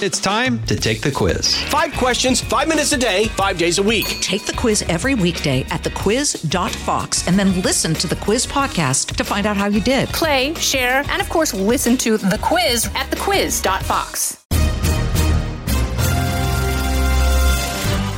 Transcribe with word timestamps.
It's 0.00 0.20
time 0.20 0.62
to 0.66 0.76
take 0.76 1.00
the 1.00 1.10
quiz. 1.10 1.56
Five 1.64 1.92
questions, 1.94 2.40
five 2.40 2.68
minutes 2.68 2.92
a 2.92 2.96
day, 2.96 3.24
five 3.30 3.58
days 3.58 3.78
a 3.78 3.82
week. 3.82 4.06
Take 4.20 4.46
the 4.46 4.52
quiz 4.52 4.82
every 4.82 5.16
weekday 5.16 5.62
at 5.70 5.82
thequiz.fox 5.82 7.26
and 7.26 7.36
then 7.36 7.60
listen 7.62 7.94
to 7.94 8.06
the 8.06 8.14
quiz 8.14 8.46
podcast 8.46 9.16
to 9.16 9.24
find 9.24 9.44
out 9.44 9.56
how 9.56 9.66
you 9.66 9.80
did. 9.80 10.08
Play, 10.10 10.54
share, 10.54 11.02
and 11.08 11.20
of 11.20 11.28
course, 11.28 11.52
listen 11.52 11.96
to 11.96 12.16
the 12.16 12.38
quiz 12.40 12.86
at 12.94 13.10
thequiz.fox. 13.10 14.44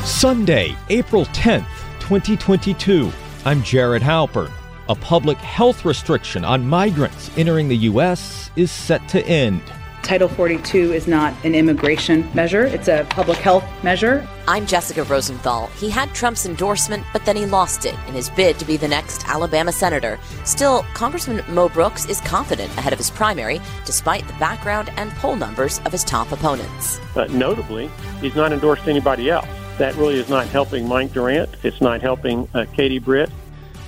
Sunday, 0.07 0.77
April 0.91 1.25
10th, 1.25 1.65
2022. 2.01 3.11
I'm 3.47 3.63
Jared 3.63 4.03
Halpern. 4.03 4.53
A 4.91 4.95
public 4.95 5.39
health 5.39 5.87
restriction 5.87 6.45
on 6.45 6.69
migrants 6.69 7.31
entering 7.39 7.69
the 7.69 7.77
U.S. 7.89 8.51
is 8.57 8.71
set 8.71 9.09
to 9.09 9.27
end. 9.27 9.63
Title 10.11 10.27
42 10.27 10.93
is 10.93 11.07
not 11.07 11.33
an 11.45 11.55
immigration 11.55 12.29
measure, 12.35 12.65
it's 12.65 12.89
a 12.89 13.07
public 13.11 13.39
health 13.39 13.63
measure. 13.85 14.29
I'm 14.49 14.67
Jessica 14.67 15.05
Rosenthal. 15.05 15.69
He 15.79 15.89
had 15.89 16.13
Trump's 16.17 16.47
endorsement, 16.47 17.05
but 17.13 17.25
then 17.25 17.37
he 17.37 17.47
lost 17.47 17.87
it 17.87 17.95
in 18.09 18.15
his 18.15 18.29
bid 18.29 18.59
to 18.59 18.65
be 18.65 18.77
the 18.77 18.89
next 18.89 19.29
Alabama 19.29 19.71
senator. 19.71 20.19
Still, 20.43 20.83
Congressman 20.95 21.45
Mo 21.55 21.69
Brooks 21.69 22.07
is 22.07 22.21
confident 22.23 22.77
ahead 22.77 22.93
of 22.93 22.99
his 22.99 23.09
primary, 23.09 23.61
despite 23.85 24.27
the 24.27 24.33
background 24.41 24.91
and 24.97 25.13
poll 25.13 25.37
numbers 25.37 25.79
of 25.85 25.93
his 25.93 26.03
top 26.03 26.33
opponents. 26.33 26.99
But 27.15 27.31
notably, 27.31 27.89
he's 28.21 28.35
not 28.35 28.53
endorsed 28.53 28.89
anybody 28.89 29.31
else. 29.31 29.47
That 29.79 29.95
really 29.95 30.19
is 30.19 30.29
not 30.29 30.49
helping 30.49 30.89
Mike 30.89 31.13
Durant. 31.13 31.51
It's 31.63 31.81
not 31.81 32.01
helping 32.01 32.49
uh, 32.53 32.65
Katie 32.75 32.99
Britt. 32.99 33.31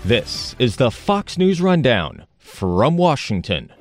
This 0.04 0.54
is 0.60 0.76
the 0.76 0.92
Fox 0.92 1.36
News 1.36 1.60
Rundown 1.60 2.26
from 2.38 2.96
Washington. 2.96 3.72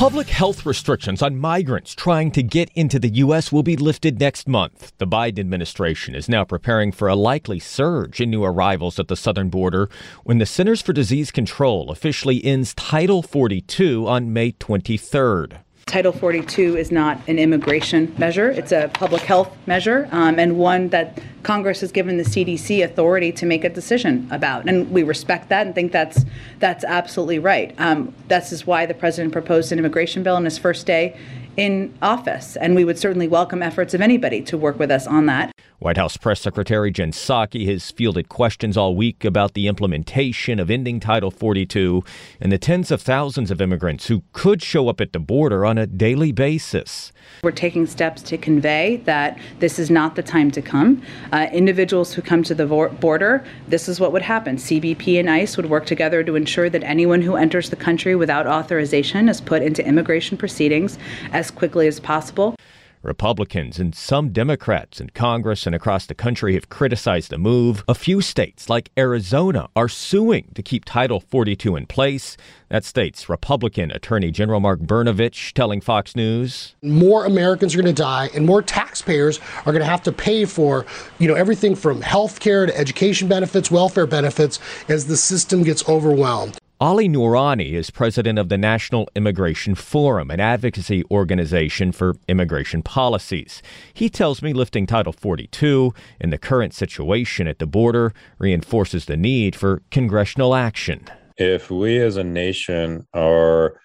Public 0.00 0.30
health 0.30 0.64
restrictions 0.64 1.20
on 1.20 1.38
migrants 1.38 1.94
trying 1.94 2.30
to 2.30 2.42
get 2.42 2.70
into 2.74 2.98
the 2.98 3.16
U.S. 3.16 3.52
will 3.52 3.62
be 3.62 3.76
lifted 3.76 4.18
next 4.18 4.48
month. 4.48 4.94
The 4.96 5.06
Biden 5.06 5.38
administration 5.40 6.14
is 6.14 6.26
now 6.26 6.42
preparing 6.42 6.90
for 6.90 7.06
a 7.06 7.14
likely 7.14 7.58
surge 7.58 8.18
in 8.18 8.30
new 8.30 8.42
arrivals 8.42 8.98
at 8.98 9.08
the 9.08 9.14
southern 9.14 9.50
border 9.50 9.90
when 10.24 10.38
the 10.38 10.46
Centers 10.46 10.80
for 10.80 10.94
Disease 10.94 11.30
Control 11.30 11.90
officially 11.90 12.42
ends 12.42 12.72
Title 12.72 13.22
42 13.22 14.08
on 14.08 14.32
May 14.32 14.52
23rd. 14.52 15.58
Title 15.90 16.12
42 16.12 16.76
is 16.76 16.92
not 16.92 17.20
an 17.26 17.36
immigration 17.36 18.14
measure, 18.16 18.48
it's 18.48 18.70
a 18.70 18.88
public 18.94 19.22
health 19.22 19.50
measure, 19.66 20.08
um, 20.12 20.38
and 20.38 20.56
one 20.56 20.88
that 20.90 21.18
Congress 21.42 21.80
has 21.80 21.90
given 21.90 22.16
the 22.16 22.22
CDC 22.22 22.84
authority 22.84 23.32
to 23.32 23.44
make 23.44 23.64
a 23.64 23.68
decision 23.68 24.28
about. 24.30 24.68
And 24.68 24.88
we 24.92 25.02
respect 25.02 25.48
that 25.48 25.66
and 25.66 25.74
think 25.74 25.90
that's, 25.90 26.24
that's 26.60 26.84
absolutely 26.84 27.40
right. 27.40 27.74
Um, 27.78 28.14
this 28.28 28.52
is 28.52 28.64
why 28.64 28.86
the 28.86 28.94
president 28.94 29.32
proposed 29.32 29.72
an 29.72 29.80
immigration 29.80 30.22
bill 30.22 30.36
on 30.36 30.44
his 30.44 30.58
first 30.58 30.86
day 30.86 31.18
in 31.56 31.92
office. 32.02 32.56
And 32.56 32.74
we 32.74 32.84
would 32.84 32.98
certainly 32.98 33.28
welcome 33.28 33.62
efforts 33.62 33.94
of 33.94 34.00
anybody 34.00 34.42
to 34.42 34.56
work 34.56 34.78
with 34.78 34.90
us 34.90 35.06
on 35.06 35.26
that. 35.26 35.52
White 35.80 35.96
House 35.96 36.18
Press 36.18 36.42
Secretary 36.42 36.90
Jen 36.90 37.10
Psaki 37.10 37.66
has 37.68 37.90
fielded 37.90 38.28
questions 38.28 38.76
all 38.76 38.94
week 38.94 39.24
about 39.24 39.54
the 39.54 39.66
implementation 39.66 40.60
of 40.60 40.70
ending 40.70 41.00
Title 41.00 41.30
42 41.30 42.04
and 42.38 42.52
the 42.52 42.58
tens 42.58 42.90
of 42.90 43.00
thousands 43.00 43.50
of 43.50 43.62
immigrants 43.62 44.08
who 44.08 44.22
could 44.32 44.62
show 44.62 44.88
up 44.90 45.00
at 45.00 45.14
the 45.14 45.18
border 45.18 45.64
on 45.64 45.78
a 45.78 45.86
daily 45.86 46.32
basis. 46.32 47.12
We're 47.42 47.52
taking 47.52 47.86
steps 47.86 48.20
to 48.22 48.36
convey 48.36 48.98
that 49.04 49.38
this 49.60 49.78
is 49.78 49.90
not 49.90 50.16
the 50.16 50.22
time 50.22 50.50
to 50.50 50.60
come. 50.60 51.00
Uh, 51.32 51.46
individuals 51.50 52.12
who 52.12 52.20
come 52.20 52.42
to 52.42 52.54
the 52.54 52.66
border, 52.66 53.42
this 53.68 53.88
is 53.88 53.98
what 53.98 54.12
would 54.12 54.22
happen. 54.22 54.56
CBP 54.56 55.18
and 55.18 55.30
ICE 55.30 55.56
would 55.56 55.70
work 55.70 55.86
together 55.86 56.22
to 56.24 56.36
ensure 56.36 56.68
that 56.68 56.82
anyone 56.82 57.22
who 57.22 57.36
enters 57.36 57.70
the 57.70 57.76
country 57.76 58.14
without 58.14 58.46
authorization 58.46 59.30
is 59.30 59.40
put 59.40 59.62
into 59.62 59.86
immigration 59.86 60.36
proceedings 60.36 60.98
as 61.40 61.50
quickly 61.50 61.88
as 61.88 61.98
possible. 61.98 62.54
Republicans 63.02 63.78
and 63.78 63.94
some 63.94 64.28
Democrats 64.28 65.00
in 65.00 65.08
Congress 65.08 65.64
and 65.64 65.74
across 65.74 66.04
the 66.04 66.14
country 66.14 66.52
have 66.52 66.68
criticized 66.68 67.30
the 67.30 67.38
move. 67.38 67.82
A 67.88 67.94
few 67.94 68.20
states, 68.20 68.68
like 68.68 68.90
Arizona, 68.98 69.70
are 69.74 69.88
suing 69.88 70.52
to 70.54 70.62
keep 70.62 70.84
Title 70.84 71.18
42 71.18 71.76
in 71.76 71.86
place. 71.86 72.36
That 72.68 72.84
state's 72.84 73.26
Republican 73.26 73.90
Attorney 73.90 74.30
General 74.30 74.60
Mark 74.60 74.80
Brnovich 74.80 75.54
telling 75.54 75.80
Fox 75.80 76.14
News. 76.14 76.76
More 76.82 77.24
Americans 77.24 77.74
are 77.74 77.80
going 77.80 77.94
to 77.94 78.02
die, 78.02 78.28
and 78.34 78.44
more 78.44 78.60
taxpayers 78.60 79.40
are 79.64 79.72
going 79.72 79.80
to 79.80 79.86
have 79.86 80.02
to 80.02 80.12
pay 80.12 80.44
for, 80.44 80.84
you 81.18 81.26
know, 81.26 81.34
everything 81.34 81.74
from 81.74 82.02
health 82.02 82.38
care 82.38 82.66
to 82.66 82.78
education 82.78 83.28
benefits, 83.28 83.70
welfare 83.70 84.06
benefits, 84.06 84.58
as 84.90 85.06
the 85.06 85.16
system 85.16 85.62
gets 85.62 85.88
overwhelmed. 85.88 86.58
Ali 86.82 87.10
Noorani 87.10 87.72
is 87.72 87.90
president 87.90 88.38
of 88.38 88.48
the 88.48 88.56
National 88.56 89.06
Immigration 89.14 89.74
Forum, 89.74 90.30
an 90.30 90.40
advocacy 90.40 91.04
organization 91.10 91.92
for 91.92 92.16
immigration 92.26 92.80
policies. 92.82 93.60
He 93.92 94.08
tells 94.08 94.40
me 94.40 94.54
lifting 94.54 94.86
Title 94.86 95.12
42 95.12 95.92
in 96.22 96.30
the 96.30 96.38
current 96.38 96.72
situation 96.72 97.46
at 97.46 97.58
the 97.58 97.66
border 97.66 98.14
reinforces 98.38 99.04
the 99.04 99.18
need 99.18 99.54
for 99.54 99.82
congressional 99.90 100.54
action. 100.54 101.04
If 101.36 101.70
we 101.70 101.98
as 101.98 102.16
a 102.16 102.24
nation 102.24 103.06
are 103.12 103.78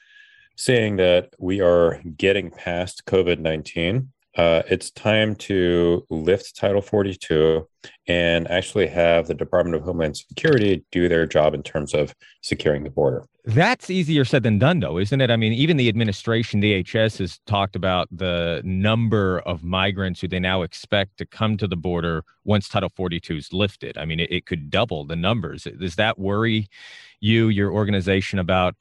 saying 0.55 0.95
that 0.95 1.33
we 1.37 1.59
are 1.59 2.01
getting 2.15 2.49
past 2.49 3.03
COVID 3.05 3.39
19, 3.39 4.07
uh, 4.35 4.63
it's 4.69 4.91
time 4.91 5.35
to 5.35 6.05
lift 6.09 6.55
Title 6.55 6.81
42 6.81 7.67
and 8.07 8.49
actually 8.49 8.87
have 8.87 9.27
the 9.27 9.33
Department 9.33 9.75
of 9.75 9.83
Homeland 9.83 10.17
Security 10.17 10.83
do 10.91 11.07
their 11.07 11.25
job 11.25 11.53
in 11.53 11.63
terms 11.63 11.93
of 11.93 12.13
securing 12.41 12.83
the 12.83 12.89
border. 12.89 13.25
That's 13.45 13.89
easier 13.89 14.25
said 14.25 14.43
than 14.43 14.57
done, 14.57 14.79
though, 14.79 14.97
isn't 14.97 15.21
it? 15.21 15.29
I 15.29 15.37
mean, 15.37 15.53
even 15.53 15.77
the 15.77 15.87
administration, 15.87 16.61
DHS, 16.61 17.19
has 17.19 17.39
talked 17.45 17.75
about 17.75 18.09
the 18.11 18.61
number 18.65 19.39
of 19.41 19.63
migrants 19.63 20.19
who 20.19 20.27
they 20.27 20.39
now 20.39 20.63
expect 20.63 21.17
to 21.19 21.25
come 21.25 21.55
to 21.57 21.67
the 21.67 21.77
border 21.77 22.23
once 22.43 22.67
Title 22.67 22.89
42 22.89 23.35
is 23.35 23.53
lifted. 23.53 23.97
I 23.97 24.05
mean, 24.05 24.19
it, 24.19 24.31
it 24.31 24.45
could 24.47 24.71
double 24.71 25.05
the 25.05 25.15
numbers. 25.15 25.67
Does 25.79 25.95
that 25.95 26.17
worry 26.17 26.67
you, 27.19 27.49
your 27.49 27.71
organization, 27.71 28.39
about 28.39 28.75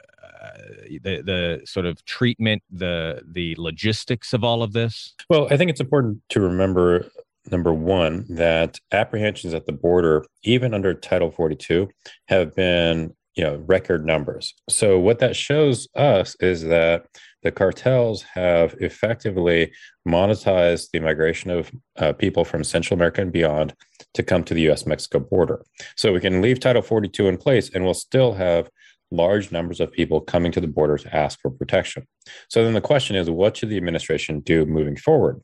the 1.02 1.22
the 1.22 1.62
sort 1.64 1.86
of 1.86 2.04
treatment, 2.04 2.62
the 2.70 3.22
the 3.26 3.54
logistics 3.58 4.32
of 4.32 4.44
all 4.44 4.62
of 4.62 4.72
this? 4.72 5.14
Well, 5.28 5.48
I 5.50 5.56
think 5.56 5.70
it's 5.70 5.80
important 5.80 6.22
to 6.30 6.40
remember 6.40 7.06
number 7.50 7.72
one 7.72 8.24
that 8.30 8.78
apprehensions 8.92 9.54
at 9.54 9.66
the 9.66 9.72
border, 9.72 10.24
even 10.42 10.74
under 10.74 10.94
Title 10.94 11.30
42, 11.30 11.88
have 12.28 12.54
been 12.54 13.14
you 13.34 13.44
know 13.44 13.56
record 13.66 14.06
numbers. 14.06 14.54
So 14.68 14.98
what 14.98 15.18
that 15.18 15.36
shows 15.36 15.88
us 15.94 16.36
is 16.40 16.62
that 16.62 17.06
the 17.42 17.52
cartels 17.52 18.22
have 18.22 18.74
effectively 18.80 19.70
monetized 20.08 20.90
the 20.92 21.00
migration 21.00 21.50
of 21.50 21.70
uh, 21.98 22.12
people 22.12 22.44
from 22.44 22.64
Central 22.64 22.96
America 22.96 23.20
and 23.20 23.32
beyond 23.32 23.74
to 24.14 24.22
come 24.22 24.44
to 24.44 24.54
the 24.54 24.62
U.S. 24.62 24.86
Mexico 24.86 25.18
border. 25.18 25.64
So 25.96 26.12
we 26.12 26.20
can 26.20 26.40
leave 26.40 26.58
Title 26.58 26.82
42 26.82 27.28
in 27.28 27.36
place, 27.36 27.70
and 27.74 27.84
we'll 27.84 27.94
still 27.94 28.32
have 28.32 28.70
large 29.10 29.52
numbers 29.52 29.80
of 29.80 29.92
people 29.92 30.20
coming 30.20 30.52
to 30.52 30.60
the 30.60 30.66
border 30.66 30.98
to 30.98 31.16
ask 31.16 31.38
for 31.40 31.50
protection. 31.50 32.06
So 32.48 32.64
then 32.64 32.74
the 32.74 32.80
question 32.80 33.16
is, 33.16 33.30
what 33.30 33.56
should 33.56 33.70
the 33.70 33.76
administration 33.76 34.40
do 34.40 34.66
moving 34.66 34.96
forward? 34.96 35.40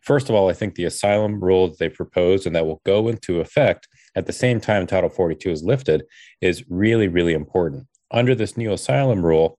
First 0.00 0.28
of 0.28 0.34
all, 0.34 0.48
I 0.48 0.54
think 0.54 0.74
the 0.74 0.84
asylum 0.84 1.42
rule 1.42 1.68
that 1.68 1.78
they 1.78 1.88
proposed 1.88 2.46
and 2.46 2.56
that 2.56 2.66
will 2.66 2.80
go 2.84 3.08
into 3.08 3.40
effect 3.40 3.88
at 4.14 4.26
the 4.26 4.32
same 4.32 4.60
time 4.60 4.86
Title 4.86 5.10
42 5.10 5.50
is 5.50 5.62
lifted 5.62 6.04
is 6.40 6.64
really, 6.68 7.08
really 7.08 7.34
important. 7.34 7.86
Under 8.10 8.34
this 8.34 8.56
new 8.56 8.72
asylum 8.72 9.24
rule, 9.24 9.58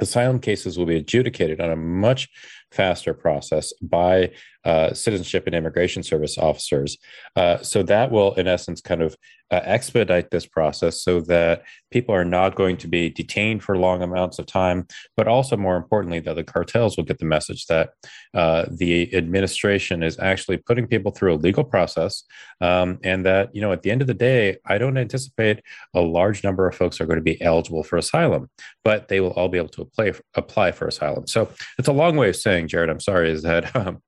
asylum 0.00 0.40
cases 0.40 0.76
will 0.76 0.86
be 0.86 0.96
adjudicated 0.96 1.60
on 1.60 1.70
a 1.70 1.76
much 1.76 2.28
faster 2.76 3.14
process 3.14 3.72
by 3.80 4.30
uh, 4.66 4.92
citizenship 4.92 5.46
and 5.46 5.54
immigration 5.54 6.02
service 6.02 6.36
officers. 6.36 6.98
Uh, 7.36 7.56
so 7.62 7.82
that 7.84 8.10
will, 8.10 8.34
in 8.34 8.48
essence, 8.48 8.80
kind 8.80 9.00
of 9.00 9.16
uh, 9.52 9.60
expedite 9.62 10.30
this 10.30 10.44
process 10.44 11.00
so 11.02 11.20
that 11.20 11.62
people 11.92 12.12
are 12.12 12.24
not 12.24 12.56
going 12.56 12.76
to 12.76 12.88
be 12.88 13.08
detained 13.08 13.62
for 13.62 13.78
long 13.78 14.02
amounts 14.02 14.40
of 14.40 14.46
time, 14.46 14.84
but 15.16 15.28
also 15.28 15.56
more 15.56 15.76
importantly, 15.76 16.18
that 16.18 16.34
the 16.34 16.42
cartels 16.42 16.96
will 16.96 17.04
get 17.04 17.18
the 17.18 17.24
message 17.24 17.66
that 17.66 17.90
uh, 18.34 18.64
the 18.68 19.14
administration 19.14 20.02
is 20.02 20.18
actually 20.18 20.56
putting 20.56 20.88
people 20.88 21.12
through 21.12 21.34
a 21.34 21.36
legal 21.36 21.62
process, 21.62 22.24
um, 22.60 22.98
and 23.04 23.24
that 23.24 23.54
you 23.54 23.60
know 23.60 23.70
at 23.70 23.82
the 23.82 23.90
end 23.92 24.00
of 24.00 24.08
the 24.08 24.14
day, 24.14 24.56
I 24.66 24.78
don't 24.78 24.98
anticipate 24.98 25.62
a 25.94 26.00
large 26.00 26.42
number 26.42 26.66
of 26.66 26.74
folks 26.74 27.00
are 27.00 27.06
going 27.06 27.18
to 27.18 27.22
be 27.22 27.40
eligible 27.40 27.84
for 27.84 27.96
asylum, 27.96 28.50
but 28.82 29.06
they 29.06 29.20
will 29.20 29.30
all 29.32 29.48
be 29.48 29.58
able 29.58 29.68
to 29.68 29.82
apply 29.82 30.12
apply 30.34 30.72
for 30.72 30.88
asylum. 30.88 31.28
So 31.28 31.48
it's 31.78 31.88
a 31.88 31.92
long 31.92 32.16
way 32.16 32.30
of 32.30 32.36
saying, 32.36 32.65
Jared, 32.66 32.90
I'm 32.90 33.00
sorry, 33.00 33.30
is 33.30 33.42
that. 33.42 33.74
Um, 33.86 34.02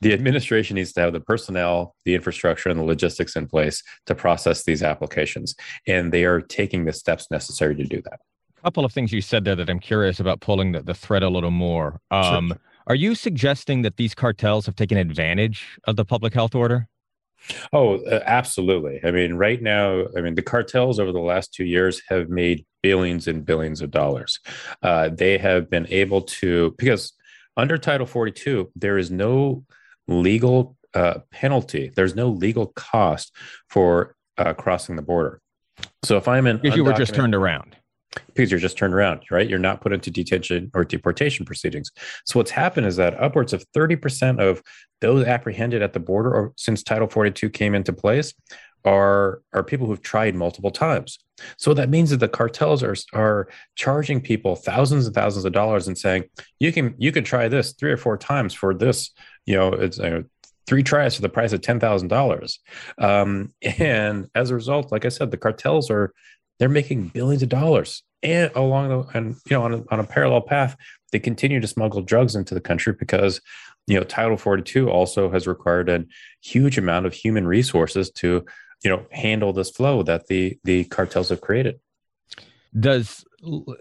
the 0.00 0.12
administration 0.12 0.76
needs 0.76 0.92
to 0.92 1.00
have 1.00 1.12
the 1.12 1.20
personnel, 1.20 1.96
the 2.04 2.14
infrastructure, 2.14 2.68
and 2.68 2.78
the 2.78 2.84
logistics 2.84 3.34
in 3.34 3.48
place 3.48 3.82
to 4.06 4.14
process 4.14 4.62
these 4.62 4.82
applications. 4.82 5.56
And 5.86 6.12
they 6.12 6.24
are 6.24 6.40
taking 6.40 6.84
the 6.84 6.92
steps 6.92 7.28
necessary 7.30 7.74
to 7.74 7.84
do 7.84 8.00
that. 8.02 8.20
A 8.58 8.62
couple 8.62 8.84
of 8.84 8.92
things 8.92 9.12
you 9.12 9.20
said 9.20 9.44
there 9.44 9.56
that 9.56 9.68
I'm 9.68 9.80
curious 9.80 10.20
about 10.20 10.40
pulling 10.40 10.72
the, 10.72 10.82
the 10.82 10.94
thread 10.94 11.24
a 11.24 11.28
little 11.28 11.50
more. 11.50 12.00
Um, 12.12 12.48
sure. 12.48 12.58
Are 12.86 12.94
you 12.94 13.14
suggesting 13.14 13.82
that 13.82 13.96
these 13.96 14.14
cartels 14.14 14.66
have 14.66 14.76
taken 14.76 14.96
advantage 14.96 15.78
of 15.84 15.96
the 15.96 16.04
public 16.04 16.32
health 16.32 16.54
order? 16.54 16.88
Oh, 17.72 17.98
uh, 18.04 18.22
absolutely. 18.24 19.00
I 19.04 19.10
mean, 19.10 19.34
right 19.34 19.60
now, 19.62 20.06
I 20.16 20.20
mean, 20.20 20.34
the 20.34 20.42
cartels 20.42 20.98
over 20.98 21.12
the 21.12 21.20
last 21.20 21.52
two 21.52 21.64
years 21.64 22.02
have 22.08 22.28
made 22.28 22.66
billions 22.82 23.28
and 23.28 23.44
billions 23.44 23.80
of 23.80 23.90
dollars. 23.90 24.40
Uh, 24.82 25.08
they 25.10 25.38
have 25.38 25.70
been 25.70 25.86
able 25.88 26.22
to, 26.22 26.74
because 26.78 27.12
under 27.58 27.76
Title 27.76 28.06
42, 28.06 28.70
there 28.76 28.96
is 28.96 29.10
no 29.10 29.64
legal 30.06 30.76
uh, 30.94 31.18
penalty, 31.30 31.92
there's 31.94 32.14
no 32.14 32.28
legal 32.28 32.68
cost 32.68 33.34
for 33.68 34.14
uh, 34.38 34.54
crossing 34.54 34.96
the 34.96 35.02
border. 35.02 35.42
So 36.04 36.16
if 36.16 36.28
I'm 36.28 36.46
in, 36.46 36.60
if 36.64 36.76
you 36.76 36.84
were 36.84 36.92
just 36.92 37.14
turned 37.14 37.34
around, 37.34 37.76
because 38.26 38.50
you're 38.50 38.60
just 38.60 38.78
turned 38.78 38.94
around, 38.94 39.22
right? 39.30 39.48
You're 39.48 39.58
not 39.58 39.80
put 39.80 39.92
into 39.92 40.10
detention 40.10 40.70
or 40.74 40.84
deportation 40.84 41.44
proceedings. 41.44 41.90
So 42.24 42.38
what's 42.38 42.50
happened 42.50 42.86
is 42.86 42.96
that 42.96 43.20
upwards 43.20 43.52
of 43.52 43.64
30% 43.76 44.40
of 44.40 44.62
those 45.00 45.26
apprehended 45.26 45.82
at 45.82 45.92
the 45.92 46.00
border 46.00 46.34
or 46.34 46.52
since 46.56 46.82
Title 46.82 47.08
42 47.08 47.50
came 47.50 47.74
into 47.74 47.92
place 47.92 48.32
are 48.84 49.42
are 49.52 49.62
people 49.62 49.86
who've 49.86 50.02
tried 50.02 50.34
multiple 50.34 50.70
times. 50.70 51.18
So 51.56 51.74
that 51.74 51.88
means 51.88 52.10
that 52.10 52.18
the 52.18 52.28
cartels 52.28 52.82
are 52.82 52.96
are 53.12 53.48
charging 53.74 54.20
people 54.20 54.56
thousands 54.56 55.06
and 55.06 55.14
thousands 55.14 55.44
of 55.44 55.52
dollars 55.52 55.88
and 55.88 55.96
saying 55.96 56.24
you 56.58 56.72
can 56.72 56.94
you 56.98 57.12
can 57.12 57.24
try 57.24 57.48
this 57.48 57.72
three 57.72 57.92
or 57.92 57.96
four 57.96 58.16
times 58.16 58.54
for 58.54 58.74
this. 58.74 59.10
You 59.46 59.56
know, 59.56 59.72
it's 59.72 60.00
three 60.66 60.82
tries 60.82 61.16
for 61.16 61.22
the 61.22 61.28
price 61.28 61.52
of 61.52 61.60
ten 61.60 61.80
thousand 61.80 62.12
um, 62.12 62.18
dollars. 62.18 62.60
And 62.98 64.28
as 64.34 64.50
a 64.50 64.54
result, 64.54 64.92
like 64.92 65.04
I 65.04 65.08
said, 65.10 65.30
the 65.30 65.36
cartels 65.36 65.90
are 65.90 66.12
they're 66.58 66.68
making 66.68 67.08
billions 67.08 67.42
of 67.42 67.48
dollars 67.48 68.02
and 68.22 68.50
along 68.54 68.88
the 68.88 69.18
and 69.18 69.36
you 69.48 69.56
know 69.56 69.62
on 69.62 69.74
a, 69.74 69.84
on 69.90 70.00
a 70.00 70.04
parallel 70.04 70.40
path 70.40 70.76
they 71.12 71.18
continue 71.18 71.60
to 71.60 71.66
smuggle 71.66 72.02
drugs 72.02 72.34
into 72.34 72.54
the 72.54 72.60
country 72.60 72.92
because 72.98 73.40
you 73.86 73.98
know 73.98 74.04
title 74.04 74.36
42 74.36 74.90
also 74.90 75.30
has 75.30 75.46
required 75.46 75.88
a 75.88 76.04
huge 76.42 76.78
amount 76.78 77.06
of 77.06 77.12
human 77.12 77.46
resources 77.46 78.10
to 78.10 78.44
you 78.82 78.90
know 78.90 79.04
handle 79.10 79.52
this 79.52 79.70
flow 79.70 80.02
that 80.02 80.26
the 80.28 80.58
the 80.64 80.84
cartels 80.84 81.28
have 81.30 81.40
created 81.40 81.80
does 82.78 83.24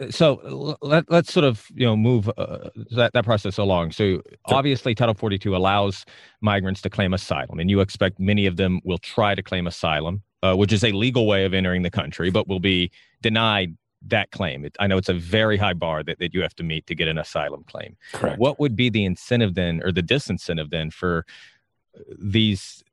so 0.10 0.78
let, 0.82 1.10
let's 1.12 1.34
sort 1.34 1.44
of 1.44 1.66
you 1.74 1.86
know 1.86 1.98
move 1.98 2.30
uh, 2.38 2.70
that, 2.92 3.12
that 3.14 3.26
process 3.26 3.58
along 3.58 3.92
so 3.92 4.04
sure. 4.04 4.22
obviously 4.46 4.96
title 4.96 5.14
42 5.14 5.56
allows 5.56 6.06
migrants 6.42 6.82
to 6.82 6.90
claim 6.90 7.14
asylum 7.14 7.60
and 7.60 7.70
you 7.70 7.80
expect 7.80 8.20
many 8.20 8.46
of 8.46 8.58
them 8.58 8.80
will 8.84 9.00
try 9.00 9.36
to 9.36 9.44
claim 9.44 9.68
asylum 9.68 10.22
uh, 10.44 10.56
which 10.56 10.72
is 10.72 10.84
a 10.84 10.92
legal 10.92 11.26
way 11.26 11.44
of 11.44 11.54
entering 11.54 11.82
the 11.82 11.90
country 11.90 12.30
but 12.30 12.48
will 12.48 12.60
be 12.60 12.92
denied 13.22 13.76
that 14.06 14.32
claim. 14.32 14.64
It, 14.64 14.76
I 14.80 14.88
know 14.88 14.98
it's 14.98 15.10
a 15.10 15.14
very 15.14 15.58
high 15.58 15.74
bar 15.74 16.04
that, 16.04 16.20
that 16.20 16.34
you 16.34 16.42
have 16.42 16.56
to 16.58 16.64
meet 16.64 16.86
to 16.88 16.96
get 16.96 17.08
an 17.08 17.18
asylum 17.18 17.64
claim. 17.64 17.98
Correct. 18.14 18.40
What 18.40 18.60
would 18.60 18.76
be 18.76 18.90
the 18.90 19.04
incentive 19.06 19.56
then, 19.56 19.82
or 19.84 19.92
the 19.92 20.04
disincentive 20.04 20.70
then, 20.70 20.92
for 20.92 21.26
these 22.18 22.84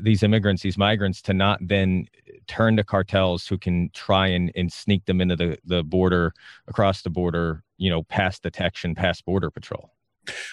these 0.00 0.22
immigrants, 0.22 0.62
these 0.62 0.78
migrants, 0.78 1.22
to 1.22 1.34
not 1.34 1.58
then 1.60 2.06
turn 2.46 2.76
to 2.76 2.84
cartels 2.84 3.46
who 3.46 3.58
can 3.58 3.90
try 3.94 4.26
and, 4.26 4.50
and 4.54 4.72
sneak 4.72 5.04
them 5.06 5.20
into 5.20 5.36
the, 5.36 5.58
the 5.64 5.82
border, 5.82 6.32
across 6.68 7.02
the 7.02 7.10
border, 7.10 7.62
you 7.76 7.90
know, 7.90 8.02
past 8.04 8.42
detection, 8.42 8.94
past 8.94 9.24
border 9.24 9.50
patrol? 9.50 9.90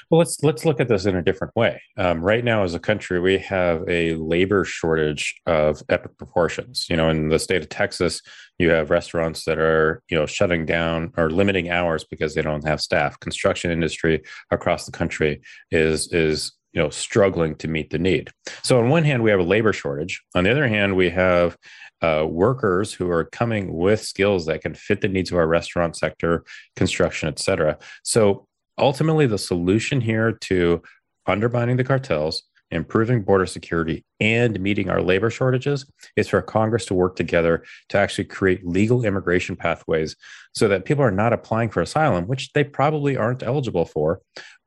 Well, 0.10 0.20
let's 0.20 0.44
let's 0.44 0.66
look 0.66 0.80
at 0.82 0.88
this 0.88 1.06
in 1.06 1.16
a 1.16 1.22
different 1.22 1.56
way. 1.56 1.82
Um, 1.98 2.22
right 2.22 2.44
now, 2.44 2.64
as 2.64 2.76
a 2.76 2.80
country, 2.80 3.20
we 3.20 3.38
have 3.40 3.84
a 3.88 4.16
labor 4.16 4.66
shortage 4.66 5.36
of 5.46 5.82
epic 5.90 6.18
proportions. 6.18 6.88
You 6.90 6.98
know, 6.98 7.10
in 7.10 7.30
the 7.30 7.40
state 7.40 7.62
of 7.62 7.70
Texas, 7.70 8.22
you 8.58 8.70
have 8.72 8.90
restaurants 8.90 9.46
that 9.46 9.58
are 9.58 10.04
you 10.10 10.18
know 10.18 10.26
shutting 10.26 10.66
down 10.66 11.14
or 11.18 11.30
limiting 11.30 11.70
hours 11.70 12.04
because 12.04 12.36
they 12.36 12.42
don't 12.42 12.68
have 12.68 12.82
staff. 12.82 13.20
Construction 13.20 13.72
industry 13.72 14.22
across 14.52 14.86
the 14.86 14.92
country 14.92 15.42
is 15.72 16.12
is 16.12 16.52
you 16.74 16.82
know 16.82 16.90
struggling 16.90 17.56
to 17.56 17.68
meet 17.68 17.90
the 17.90 18.00
need. 18.00 18.30
So, 18.64 18.80
on 18.80 18.90
one 18.90 19.04
hand, 19.04 19.24
we 19.24 19.32
have 19.32 19.40
a 19.40 19.44
labor 19.44 19.74
shortage. 19.74 20.22
On 20.36 20.44
the 20.44 20.52
other 20.52 20.68
hand, 20.68 20.96
we 20.96 21.10
have 21.10 21.58
uh, 22.02 22.26
workers 22.28 22.94
who 22.94 23.10
are 23.10 23.26
coming 23.26 23.74
with 23.74 24.02
skills 24.02 24.46
that 24.48 24.62
can 24.62 24.74
fit 24.74 25.02
the 25.02 25.08
needs 25.08 25.32
of 25.32 25.38
our 25.38 25.48
restaurant 25.48 25.96
sector, 25.96 26.44
construction, 26.76 27.30
et 27.30 27.40
cetera. 27.40 27.78
So 28.04 28.48
ultimately 28.78 29.28
the 29.28 29.38
solution 29.38 30.02
here 30.02 30.32
to 30.32 30.82
undermining 31.28 31.78
the 31.78 31.84
cartels, 31.84 32.44
improving 32.72 33.22
border 33.22 33.46
security, 33.46 34.04
and 34.20 34.60
meeting 34.60 34.90
our 34.90 35.02
labor 35.02 35.30
shortages 35.30 35.86
is 36.16 36.28
for 36.30 36.42
Congress 36.42 36.86
to 36.88 36.94
work 36.94 37.16
together 37.16 37.64
to 37.90 37.98
actually 37.98 38.26
create 38.26 38.66
legal 38.66 39.06
immigration 39.06 39.56
pathways 39.56 40.16
so 40.56 40.68
that 40.68 40.86
people 40.86 41.04
are 41.04 41.12
not 41.12 41.34
applying 41.34 41.70
for 41.70 41.82
asylum, 41.82 42.28
which 42.28 42.52
they 42.54 42.64
probably 42.64 43.16
aren't 43.16 43.44
eligible 43.44 43.86
for, 43.86 44.22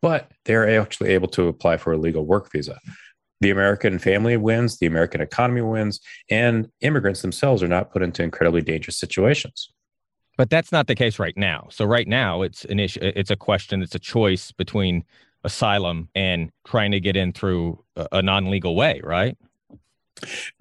but 0.04 0.30
they're 0.44 0.78
actually 0.78 1.08
able 1.14 1.28
to 1.28 1.48
apply 1.48 1.78
for 1.78 1.94
a 1.94 1.96
legal 1.96 2.26
work 2.26 2.52
visa. 2.52 2.78
The 3.40 3.48
American 3.48 3.98
family 3.98 4.36
wins, 4.36 4.76
the 4.76 4.84
American 4.84 5.22
economy 5.22 5.62
wins, 5.62 5.98
and 6.28 6.68
immigrants 6.82 7.22
themselves 7.22 7.62
are 7.62 7.68
not 7.68 7.90
put 7.90 8.02
into 8.02 8.22
incredibly 8.22 8.60
dangerous 8.60 8.98
situations. 8.98 9.70
But 10.36 10.50
that's 10.50 10.70
not 10.70 10.88
the 10.88 10.94
case 10.94 11.18
right 11.18 11.32
now. 11.38 11.68
So 11.70 11.86
right 11.86 12.06
now, 12.06 12.42
it's 12.42 12.66
an 12.66 12.80
issue. 12.80 13.00
It's 13.02 13.30
a 13.30 13.36
question. 13.36 13.80
It's 13.80 13.94
a 13.94 13.98
choice 13.98 14.52
between 14.52 15.04
asylum 15.42 16.10
and 16.14 16.50
trying 16.66 16.90
to 16.90 17.00
get 17.00 17.16
in 17.16 17.32
through 17.32 17.82
a, 17.96 18.06
a 18.12 18.22
non-legal 18.22 18.76
way, 18.76 19.00
right? 19.02 19.38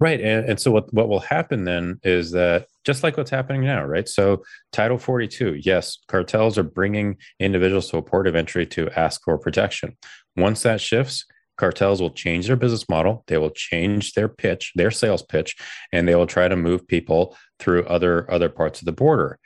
Right. 0.00 0.20
And, 0.20 0.48
and 0.48 0.60
so 0.60 0.70
what, 0.70 0.92
what 0.92 1.08
will 1.08 1.20
happen 1.20 1.64
then 1.64 2.00
is 2.02 2.32
that 2.32 2.66
just 2.84 3.02
like 3.02 3.16
what's 3.16 3.30
happening 3.30 3.64
now, 3.64 3.84
right? 3.84 4.08
So 4.08 4.44
Title 4.72 4.98
42, 4.98 5.60
yes, 5.62 5.98
cartels 6.08 6.58
are 6.58 6.64
bringing 6.64 7.16
individuals 7.40 7.90
to 7.90 7.98
a 7.98 8.02
port 8.02 8.26
of 8.26 8.34
entry 8.34 8.66
to 8.66 8.90
ask 8.90 9.22
for 9.24 9.38
protection. 9.38 9.96
Once 10.36 10.62
that 10.62 10.80
shifts, 10.80 11.24
cartels 11.56 12.00
will 12.00 12.10
change 12.10 12.46
their 12.46 12.56
business 12.56 12.88
model 12.88 13.22
they 13.28 13.38
will 13.38 13.50
change 13.50 14.14
their 14.14 14.28
pitch 14.28 14.72
their 14.74 14.90
sales 14.90 15.22
pitch 15.22 15.56
and 15.92 16.08
they 16.08 16.14
will 16.14 16.26
try 16.26 16.48
to 16.48 16.56
move 16.56 16.86
people 16.88 17.36
through 17.58 17.84
other 17.84 18.30
other 18.30 18.48
parts 18.48 18.80
of 18.80 18.86
the 18.86 18.92
border 18.92 19.38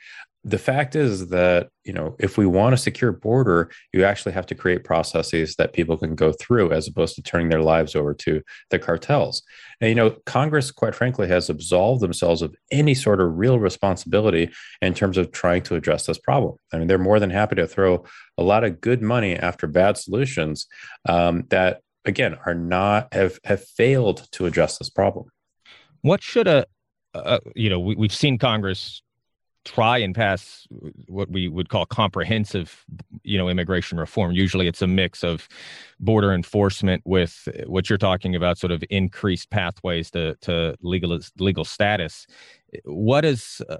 the 0.45 0.57
fact 0.57 0.95
is 0.95 1.27
that 1.27 1.69
you 1.83 1.91
know 1.91 2.15
if 2.17 2.37
we 2.37 2.45
want 2.45 2.73
a 2.73 2.77
secure 2.77 3.11
border 3.11 3.69
you 3.93 4.05
actually 4.05 4.31
have 4.31 4.45
to 4.45 4.55
create 4.55 4.85
processes 4.85 5.55
that 5.57 5.73
people 5.73 5.97
can 5.97 6.15
go 6.15 6.31
through 6.31 6.71
as 6.71 6.87
opposed 6.87 7.15
to 7.15 7.21
turning 7.21 7.49
their 7.49 7.61
lives 7.61 7.95
over 7.95 8.13
to 8.13 8.41
the 8.69 8.79
cartels. 8.79 9.43
And 9.81 9.89
you 9.89 9.95
know 9.95 10.11
congress 10.25 10.71
quite 10.71 10.95
frankly 10.95 11.27
has 11.27 11.49
absolved 11.49 12.01
themselves 12.01 12.41
of 12.41 12.55
any 12.71 12.93
sort 12.93 13.19
of 13.19 13.37
real 13.37 13.59
responsibility 13.59 14.49
in 14.81 14.93
terms 14.93 15.17
of 15.17 15.31
trying 15.31 15.63
to 15.63 15.75
address 15.75 16.05
this 16.05 16.17
problem. 16.17 16.55
I 16.71 16.77
mean 16.77 16.87
they're 16.87 16.97
more 16.97 17.19
than 17.19 17.31
happy 17.31 17.55
to 17.55 17.67
throw 17.67 18.05
a 18.37 18.43
lot 18.43 18.63
of 18.63 18.79
good 18.79 19.01
money 19.01 19.35
after 19.35 19.67
bad 19.67 19.97
solutions 19.97 20.67
um, 21.07 21.43
that 21.49 21.81
again 22.05 22.37
are 22.45 22.55
not 22.55 23.13
have 23.13 23.39
have 23.43 23.63
failed 23.63 24.27
to 24.31 24.45
address 24.45 24.77
this 24.77 24.89
problem. 24.89 25.25
What 26.01 26.23
should 26.23 26.47
a 26.47 26.65
uh, 27.13 27.39
you 27.55 27.69
know 27.69 27.79
we, 27.79 27.95
we've 27.95 28.13
seen 28.13 28.37
congress 28.37 29.01
try 29.65 29.97
and 29.97 30.15
pass 30.15 30.67
what 31.07 31.29
we 31.29 31.47
would 31.47 31.69
call 31.69 31.85
comprehensive 31.85 32.85
you 33.23 33.37
know 33.37 33.49
immigration 33.49 33.97
reform. 33.97 34.31
Usually 34.31 34.67
it's 34.67 34.81
a 34.81 34.87
mix 34.87 35.23
of 35.23 35.47
border 35.99 36.33
enforcement 36.33 37.01
with 37.05 37.47
what 37.65 37.89
you're 37.89 37.97
talking 37.97 38.35
about 38.35 38.57
sort 38.57 38.71
of 38.71 38.83
increased 38.89 39.49
pathways 39.49 40.09
to 40.11 40.35
to 40.41 40.75
legal 40.81 41.17
legal 41.37 41.65
status. 41.65 42.25
What 42.85 43.25
is 43.25 43.61
uh, 43.69 43.77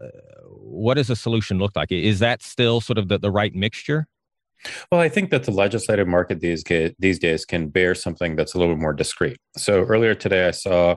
what 0.52 0.96
does 0.96 1.10
a 1.10 1.16
solution 1.16 1.60
look 1.60 1.76
like? 1.76 1.92
Is 1.92 2.20
that 2.20 2.42
still 2.42 2.82
sort 2.82 2.98
of 2.98 3.08
the, 3.08 3.18
the 3.18 3.32
right 3.32 3.54
mixture 3.54 4.08
well, 4.92 5.02
I 5.02 5.10
think 5.10 5.30
that 5.30 5.44
the 5.44 5.52
legislative 5.52 6.08
market 6.08 6.40
these 6.40 6.64
these 7.00 7.20
days 7.20 7.46
can 7.46 7.70
bear 7.70 7.96
something 7.96 8.36
that's 8.36 8.54
a 8.54 8.60
little 8.60 8.76
bit 8.76 8.82
more 8.82 8.94
discreet. 8.94 9.38
So 9.58 9.84
earlier 9.84 10.16
today, 10.16 10.48
I 10.48 10.52
saw 10.52 10.96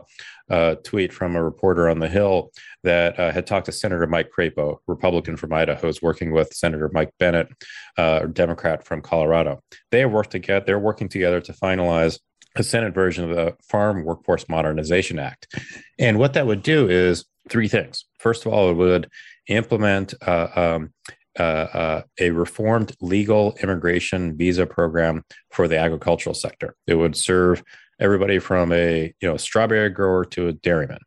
a 0.49 0.77
tweet 0.85 1.13
from 1.13 1.37
a 1.37 1.43
reporter 1.43 1.89
on 1.89 1.99
the 1.99 2.09
Hill 2.09 2.51
that 2.83 3.19
uh, 3.19 3.33
had 3.33 3.47
talked 3.47 3.67
to 3.67 3.73
Senator 3.73 4.07
Mike 4.07 4.31
Crapo, 4.37 4.79
Republican 4.87 5.37
from 5.37 5.53
Idaho, 5.53 5.87
who's 5.87 6.03
working 6.03 6.33
with 6.33 6.53
Senator 6.53 6.91
Mike 6.93 7.11
Bennet, 7.19 7.49
uh, 7.97 8.27
Democrat 8.27 8.85
from 8.85 9.01
Colorado. 9.01 9.63
They 9.91 10.05
worked 10.05 10.31
together. 10.31 10.65
They're 10.67 10.79
working 10.79 11.09
together 11.09 11.41
to 11.41 11.53
finalize 11.53 12.19
a 12.57 12.63
Senate 12.63 12.95
version 12.95 13.31
of 13.31 13.35
the 13.35 13.57
Farm 13.63 14.05
Workforce 14.05 14.49
Modernization 14.49 15.19
Act, 15.19 15.47
and 15.99 16.19
what 16.19 16.35
that 16.35 16.47
would 16.47 16.63
do 16.63 16.89
is 16.89 17.25
three 17.49 17.69
things. 17.69 18.05
First 18.19 18.45
of 18.45 18.53
all, 18.53 18.71
it 18.71 18.75
would 18.75 19.09
implement 19.49 20.15
uh, 20.27 20.49
um, 20.55 20.93
uh, 21.39 21.43
uh, 21.43 22.03
a 22.21 22.31
reformed 22.31 22.95
legal 23.01 23.57
immigration 23.63 24.37
visa 24.37 24.67
program 24.67 25.25
for 25.51 25.69
the 25.69 25.79
agricultural 25.79 26.35
sector. 26.35 26.75
It 26.87 26.95
would 26.95 27.17
serve 27.17 27.63
everybody 28.01 28.39
from 28.39 28.73
a 28.73 29.15
you 29.21 29.29
know 29.29 29.37
strawberry 29.37 29.91
grower 29.91 30.25
to 30.27 30.49
a 30.49 30.53
dairyman. 30.53 31.01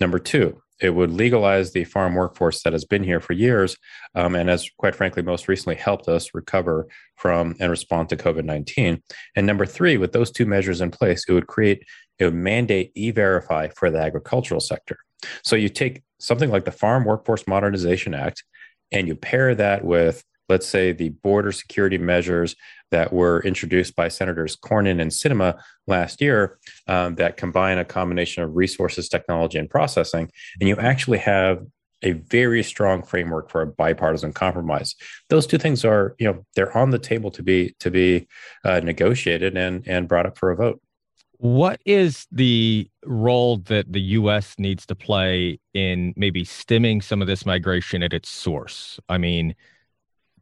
Number 0.00 0.18
two, 0.18 0.60
it 0.80 0.90
would 0.90 1.10
legalize 1.10 1.72
the 1.72 1.84
farm 1.84 2.14
workforce 2.14 2.62
that 2.62 2.72
has 2.72 2.84
been 2.84 3.02
here 3.02 3.20
for 3.20 3.32
years 3.32 3.76
um, 4.14 4.34
and 4.34 4.48
has, 4.48 4.70
quite 4.76 4.94
frankly, 4.94 5.22
most 5.22 5.48
recently 5.48 5.76
helped 5.76 6.06
us 6.08 6.34
recover 6.34 6.86
from 7.16 7.56
and 7.60 7.70
respond 7.70 8.10
to 8.10 8.16
COVID 8.16 8.44
19. 8.44 9.02
And 9.34 9.46
number 9.46 9.64
three, 9.64 9.96
with 9.96 10.12
those 10.12 10.30
two 10.30 10.46
measures 10.46 10.80
in 10.80 10.90
place, 10.90 11.24
it 11.28 11.32
would 11.32 11.46
create, 11.46 11.82
it 12.18 12.26
would 12.26 12.34
mandate 12.34 12.92
e 12.94 13.10
verify 13.10 13.68
for 13.68 13.90
the 13.90 13.98
agricultural 13.98 14.60
sector. 14.60 14.98
So 15.42 15.56
you 15.56 15.70
take 15.70 16.02
something 16.18 16.50
like 16.50 16.66
the 16.66 16.72
Farm 16.72 17.04
Workforce 17.04 17.46
Modernization 17.46 18.14
Act, 18.14 18.44
and 18.92 19.08
you 19.08 19.14
pair 19.14 19.54
that 19.54 19.84
with 19.84 20.22
let's 20.48 20.66
say 20.66 20.92
the 20.92 21.08
border 21.08 21.52
security 21.52 21.98
measures 21.98 22.54
that 22.90 23.12
were 23.12 23.42
introduced 23.42 23.96
by 23.96 24.08
Senators 24.08 24.56
Cornyn 24.56 25.00
and 25.00 25.10
Sinema 25.10 25.60
last 25.86 26.20
year 26.20 26.58
um, 26.86 27.16
that 27.16 27.36
combine 27.36 27.78
a 27.78 27.84
combination 27.84 28.42
of 28.42 28.54
resources, 28.54 29.08
technology, 29.08 29.58
and 29.58 29.68
processing, 29.68 30.30
and 30.60 30.68
you 30.68 30.76
actually 30.76 31.18
have 31.18 31.64
a 32.02 32.12
very 32.12 32.62
strong 32.62 33.02
framework 33.02 33.50
for 33.50 33.62
a 33.62 33.66
bipartisan 33.66 34.32
compromise. 34.32 34.94
Those 35.30 35.46
two 35.46 35.58
things 35.58 35.84
are, 35.84 36.14
you 36.18 36.26
know, 36.26 36.44
they're 36.54 36.76
on 36.76 36.90
the 36.90 36.98
table 36.98 37.30
to 37.32 37.42
be 37.42 37.74
to 37.80 37.90
be 37.90 38.28
uh, 38.64 38.80
negotiated 38.80 39.56
and 39.56 39.86
and 39.88 40.06
brought 40.06 40.26
up 40.26 40.38
for 40.38 40.50
a 40.50 40.56
vote. 40.56 40.80
What 41.38 41.80
is 41.84 42.26
the 42.32 42.88
role 43.04 43.58
that 43.58 43.92
the 43.92 44.00
U.S. 44.00 44.54
needs 44.58 44.86
to 44.86 44.94
play 44.94 45.60
in 45.74 46.14
maybe 46.16 46.44
stemming 46.44 47.02
some 47.02 47.20
of 47.20 47.28
this 47.28 47.44
migration 47.44 48.02
at 48.02 48.12
its 48.12 48.28
source? 48.28 48.98
I 49.08 49.18
mean, 49.18 49.54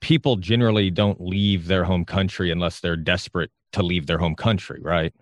people 0.00 0.36
generally 0.36 0.90
don't 0.90 1.20
leave 1.20 1.66
their 1.66 1.84
home 1.84 2.04
country 2.04 2.50
unless 2.50 2.80
they're 2.80 2.96
desperate 2.96 3.50
to 3.72 3.82
leave 3.82 4.06
their 4.06 4.18
home 4.18 4.34
country, 4.34 4.80
right? 4.82 5.12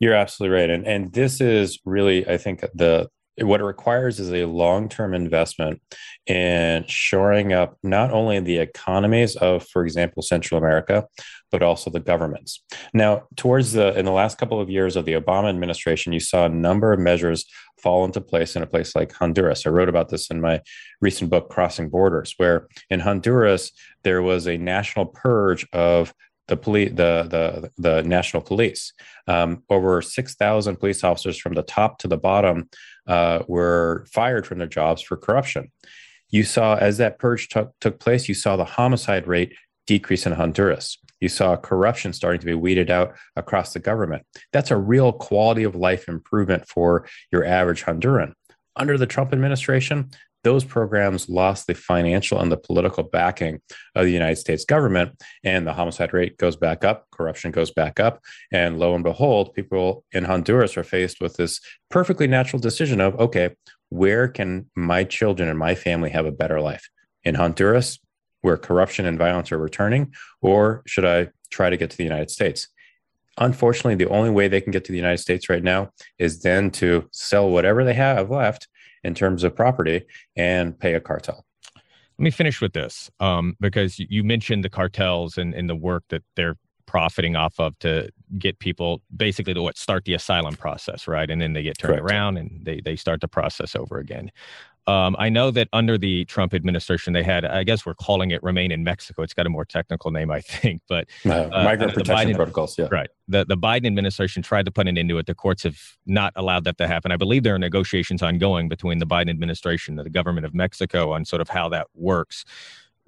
You're 0.00 0.14
absolutely 0.14 0.56
right, 0.56 0.70
and 0.70 0.86
and 0.86 1.12
this 1.12 1.40
is 1.40 1.78
really, 1.84 2.28
I 2.28 2.36
think, 2.36 2.60
the 2.74 3.08
what 3.42 3.60
it 3.60 3.64
requires 3.64 4.20
is 4.20 4.32
a 4.32 4.44
long-term 4.44 5.14
investment 5.14 5.80
in 6.26 6.84
shoring 6.86 7.52
up 7.52 7.76
not 7.82 8.12
only 8.12 8.40
the 8.40 8.58
economies 8.58 9.36
of 9.36 9.66
for 9.68 9.84
example 9.84 10.22
central 10.22 10.58
america 10.58 11.04
but 11.50 11.62
also 11.62 11.90
the 11.90 12.00
governments. 12.00 12.64
Now 12.94 13.24
towards 13.36 13.72
the 13.72 13.96
in 13.98 14.06
the 14.06 14.12
last 14.12 14.38
couple 14.38 14.60
of 14.60 14.70
years 14.70 14.96
of 14.96 15.04
the 15.04 15.12
obama 15.12 15.48
administration 15.48 16.12
you 16.12 16.20
saw 16.20 16.46
a 16.46 16.48
number 16.48 16.92
of 16.92 17.00
measures 17.00 17.44
fall 17.82 18.04
into 18.04 18.20
place 18.20 18.54
in 18.54 18.62
a 18.62 18.66
place 18.66 18.94
like 18.94 19.12
honduras. 19.12 19.66
I 19.66 19.70
wrote 19.70 19.88
about 19.88 20.08
this 20.08 20.30
in 20.30 20.40
my 20.40 20.60
recent 21.00 21.30
book 21.30 21.50
crossing 21.50 21.90
borders 21.90 22.34
where 22.36 22.68
in 22.88 23.00
honduras 23.00 23.72
there 24.04 24.22
was 24.22 24.46
a 24.46 24.56
national 24.56 25.06
purge 25.06 25.66
of 25.72 26.14
the 26.52 26.56
police, 26.58 26.90
the 26.90 27.12
the 27.34 27.70
the 27.78 28.02
national 28.02 28.42
police. 28.42 28.92
Um, 29.26 29.62
over 29.70 30.02
six 30.02 30.34
thousand 30.34 30.76
police 30.76 31.02
officers 31.02 31.38
from 31.38 31.54
the 31.54 31.62
top 31.62 31.98
to 32.00 32.08
the 32.08 32.18
bottom 32.18 32.68
uh, 33.06 33.38
were 33.48 34.04
fired 34.12 34.46
from 34.46 34.58
their 34.58 34.74
jobs 34.80 35.00
for 35.02 35.16
corruption. 35.16 35.72
You 36.28 36.44
saw 36.44 36.76
as 36.76 36.98
that 36.98 37.18
purge 37.18 37.48
t- 37.48 37.72
took 37.80 37.98
place, 37.98 38.28
you 38.28 38.34
saw 38.34 38.56
the 38.56 38.72
homicide 38.78 39.26
rate 39.26 39.54
decrease 39.86 40.26
in 40.26 40.32
Honduras. 40.32 40.98
You 41.20 41.28
saw 41.28 41.56
corruption 41.56 42.12
starting 42.12 42.40
to 42.40 42.46
be 42.46 42.54
weeded 42.54 42.90
out 42.90 43.14
across 43.36 43.72
the 43.72 43.78
government. 43.90 44.22
That's 44.52 44.70
a 44.70 44.76
real 44.76 45.12
quality 45.12 45.64
of 45.64 45.74
life 45.74 46.08
improvement 46.08 46.68
for 46.68 47.06
your 47.30 47.44
average 47.44 47.84
Honduran. 47.84 48.32
Under 48.76 48.98
the 48.98 49.06
Trump 49.06 49.32
administration, 49.32 50.10
those 50.44 50.64
programs 50.64 51.28
lost 51.28 51.66
the 51.66 51.74
financial 51.74 52.40
and 52.40 52.50
the 52.50 52.56
political 52.56 53.04
backing 53.04 53.60
of 53.94 54.04
the 54.04 54.12
United 54.12 54.36
States 54.36 54.64
government, 54.64 55.22
and 55.44 55.66
the 55.66 55.72
homicide 55.72 56.12
rate 56.12 56.36
goes 56.36 56.56
back 56.56 56.84
up, 56.84 57.06
corruption 57.10 57.50
goes 57.50 57.70
back 57.70 58.00
up, 58.00 58.20
and 58.52 58.78
lo 58.78 58.94
and 58.94 59.04
behold, 59.04 59.54
people 59.54 60.04
in 60.12 60.24
Honduras 60.24 60.76
are 60.76 60.84
faced 60.84 61.20
with 61.20 61.36
this 61.36 61.60
perfectly 61.90 62.26
natural 62.26 62.60
decision 62.60 63.00
of, 63.00 63.18
okay, 63.20 63.50
where 63.90 64.26
can 64.26 64.66
my 64.74 65.04
children 65.04 65.48
and 65.48 65.58
my 65.58 65.74
family 65.74 66.10
have 66.10 66.26
a 66.26 66.32
better 66.32 66.60
life? 66.60 66.88
In 67.24 67.34
Honduras, 67.34 67.98
where 68.40 68.56
corruption 68.56 69.06
and 69.06 69.18
violence 69.18 69.52
are 69.52 69.58
returning, 69.58 70.12
or 70.40 70.82
should 70.86 71.04
I 71.04 71.28
try 71.50 71.70
to 71.70 71.76
get 71.76 71.90
to 71.90 71.96
the 71.96 72.04
United 72.04 72.30
States? 72.30 72.68
Unfortunately, 73.38 73.94
the 73.94 74.10
only 74.10 74.30
way 74.30 74.48
they 74.48 74.60
can 74.60 74.72
get 74.72 74.84
to 74.84 74.92
the 74.92 74.98
United 74.98 75.18
States 75.18 75.48
right 75.48 75.62
now 75.62 75.90
is 76.18 76.42
then 76.42 76.70
to 76.72 77.08
sell 77.12 77.48
whatever 77.48 77.84
they 77.84 77.94
have 77.94 78.30
left 78.30 78.68
in 79.04 79.14
terms 79.14 79.44
of 79.44 79.54
property 79.54 80.04
and 80.36 80.78
pay 80.78 80.94
a 80.94 81.00
cartel. 81.00 81.44
Let 82.18 82.24
me 82.24 82.30
finish 82.30 82.60
with 82.60 82.72
this 82.72 83.10
um, 83.20 83.56
because 83.60 83.98
you 83.98 84.22
mentioned 84.22 84.64
the 84.64 84.70
cartels 84.70 85.38
and, 85.38 85.54
and 85.54 85.68
the 85.68 85.74
work 85.74 86.04
that 86.10 86.22
they're 86.36 86.56
profiting 86.86 87.36
off 87.36 87.58
of 87.58 87.78
to 87.80 88.10
get 88.38 88.58
people 88.58 89.02
basically 89.14 89.54
to 89.54 89.62
what 89.62 89.76
start 89.76 90.04
the 90.04 90.14
asylum 90.14 90.56
process, 90.56 91.06
right? 91.06 91.30
And 91.30 91.40
then 91.40 91.52
they 91.52 91.62
get 91.62 91.78
turned 91.78 91.98
Correct. 91.98 92.12
around 92.12 92.36
and 92.36 92.64
they 92.64 92.80
they 92.80 92.96
start 92.96 93.20
the 93.20 93.28
process 93.28 93.76
over 93.76 93.98
again. 93.98 94.30
Um, 94.88 95.14
I 95.16 95.28
know 95.28 95.52
that 95.52 95.68
under 95.72 95.96
the 95.96 96.24
Trump 96.24 96.54
administration, 96.54 97.12
they 97.12 97.22
had, 97.22 97.44
I 97.44 97.62
guess 97.62 97.86
we're 97.86 97.94
calling 97.94 98.32
it 98.32 98.42
Remain 98.42 98.72
in 98.72 98.82
Mexico. 98.82 99.22
It's 99.22 99.32
got 99.32 99.46
a 99.46 99.48
more 99.48 99.64
technical 99.64 100.10
name, 100.10 100.30
I 100.30 100.40
think, 100.40 100.82
but 100.88 101.06
uh, 101.24 101.48
migrant 101.52 101.94
protection 101.94 102.30
Biden, 102.30 102.36
protocols. 102.36 102.76
Yeah. 102.76 102.88
Right. 102.90 103.08
The, 103.28 103.44
the 103.44 103.56
Biden 103.56 103.86
administration 103.86 104.42
tried 104.42 104.64
to 104.64 104.72
put 104.72 104.88
an 104.88 104.98
end 104.98 105.08
to 105.10 105.18
it. 105.18 105.26
The 105.26 105.34
courts 105.34 105.62
have 105.62 105.78
not 106.06 106.32
allowed 106.34 106.64
that 106.64 106.78
to 106.78 106.88
happen. 106.88 107.12
I 107.12 107.16
believe 107.16 107.44
there 107.44 107.54
are 107.54 107.60
negotiations 107.60 108.22
ongoing 108.22 108.68
between 108.68 108.98
the 108.98 109.06
Biden 109.06 109.30
administration 109.30 109.98
and 109.98 110.04
the 110.04 110.10
government 110.10 110.46
of 110.46 110.54
Mexico 110.54 111.12
on 111.12 111.24
sort 111.24 111.40
of 111.40 111.48
how 111.48 111.68
that 111.68 111.86
works. 111.94 112.44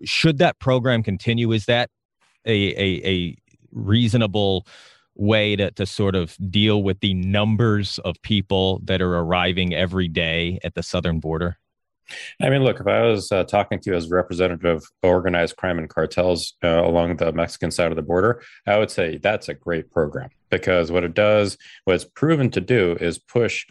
Should 0.04 0.38
that 0.38 0.60
program 0.60 1.02
continue? 1.02 1.50
Is 1.50 1.66
that 1.66 1.90
a, 2.46 2.52
a, 2.52 3.08
a 3.08 3.36
reasonable 3.72 4.66
way 5.16 5.56
to, 5.56 5.70
to 5.72 5.86
sort 5.86 6.14
of 6.14 6.36
deal 6.50 6.82
with 6.82 7.00
the 7.00 7.14
numbers 7.14 7.98
of 8.00 8.20
people 8.22 8.80
that 8.84 9.00
are 9.00 9.16
arriving 9.16 9.74
every 9.74 10.08
day 10.08 10.58
at 10.64 10.74
the 10.74 10.82
southern 10.82 11.20
border? 11.20 11.58
I 12.42 12.50
mean, 12.50 12.62
look, 12.62 12.80
if 12.80 12.86
I 12.86 13.02
was 13.02 13.32
uh, 13.32 13.44
talking 13.44 13.80
to 13.80 13.90
you 13.90 13.96
as 13.96 14.10
a 14.10 14.14
representative 14.14 14.64
of 14.64 14.84
organized 15.02 15.56
crime 15.56 15.78
and 15.78 15.88
cartels 15.88 16.54
uh, 16.62 16.84
along 16.84 17.16
the 17.16 17.32
Mexican 17.32 17.70
side 17.70 17.90
of 17.90 17.96
the 17.96 18.02
border, 18.02 18.42
I 18.66 18.78
would 18.78 18.90
say 18.90 19.18
that's 19.18 19.48
a 19.48 19.54
great 19.54 19.90
program 19.90 20.30
because 20.50 20.92
what 20.92 21.04
it 21.04 21.14
does, 21.14 21.56
what 21.84 21.94
it's 21.94 22.04
proven 22.04 22.50
to 22.50 22.60
do, 22.60 22.96
is 23.00 23.18
push 23.18 23.66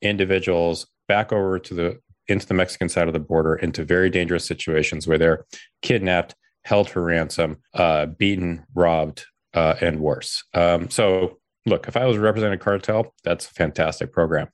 individuals 0.00 0.86
back 1.08 1.32
over 1.32 1.58
to 1.58 1.74
the 1.74 2.00
into 2.26 2.46
the 2.46 2.54
Mexican 2.54 2.88
side 2.88 3.06
of 3.06 3.12
the 3.12 3.20
border 3.20 3.54
into 3.56 3.84
very 3.84 4.08
dangerous 4.08 4.46
situations 4.46 5.06
where 5.06 5.18
they're 5.18 5.44
kidnapped, 5.82 6.34
held 6.64 6.88
for 6.88 7.02
ransom, 7.02 7.58
uh, 7.74 8.06
beaten, 8.06 8.64
robbed, 8.74 9.26
uh, 9.54 9.74
and 9.80 10.00
worse. 10.00 10.44
Um, 10.54 10.90
so, 10.90 11.38
look, 11.66 11.88
if 11.88 11.96
I 11.96 12.04
was 12.06 12.18
representing 12.18 12.58
cartel, 12.58 13.14
that's 13.24 13.46
a 13.46 13.50
fantastic 13.50 14.12
program. 14.12 14.48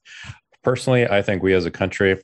Personally, 0.62 1.06
I 1.06 1.22
think 1.22 1.42
we 1.42 1.54
as 1.54 1.66
a 1.66 1.70
country 1.70 2.20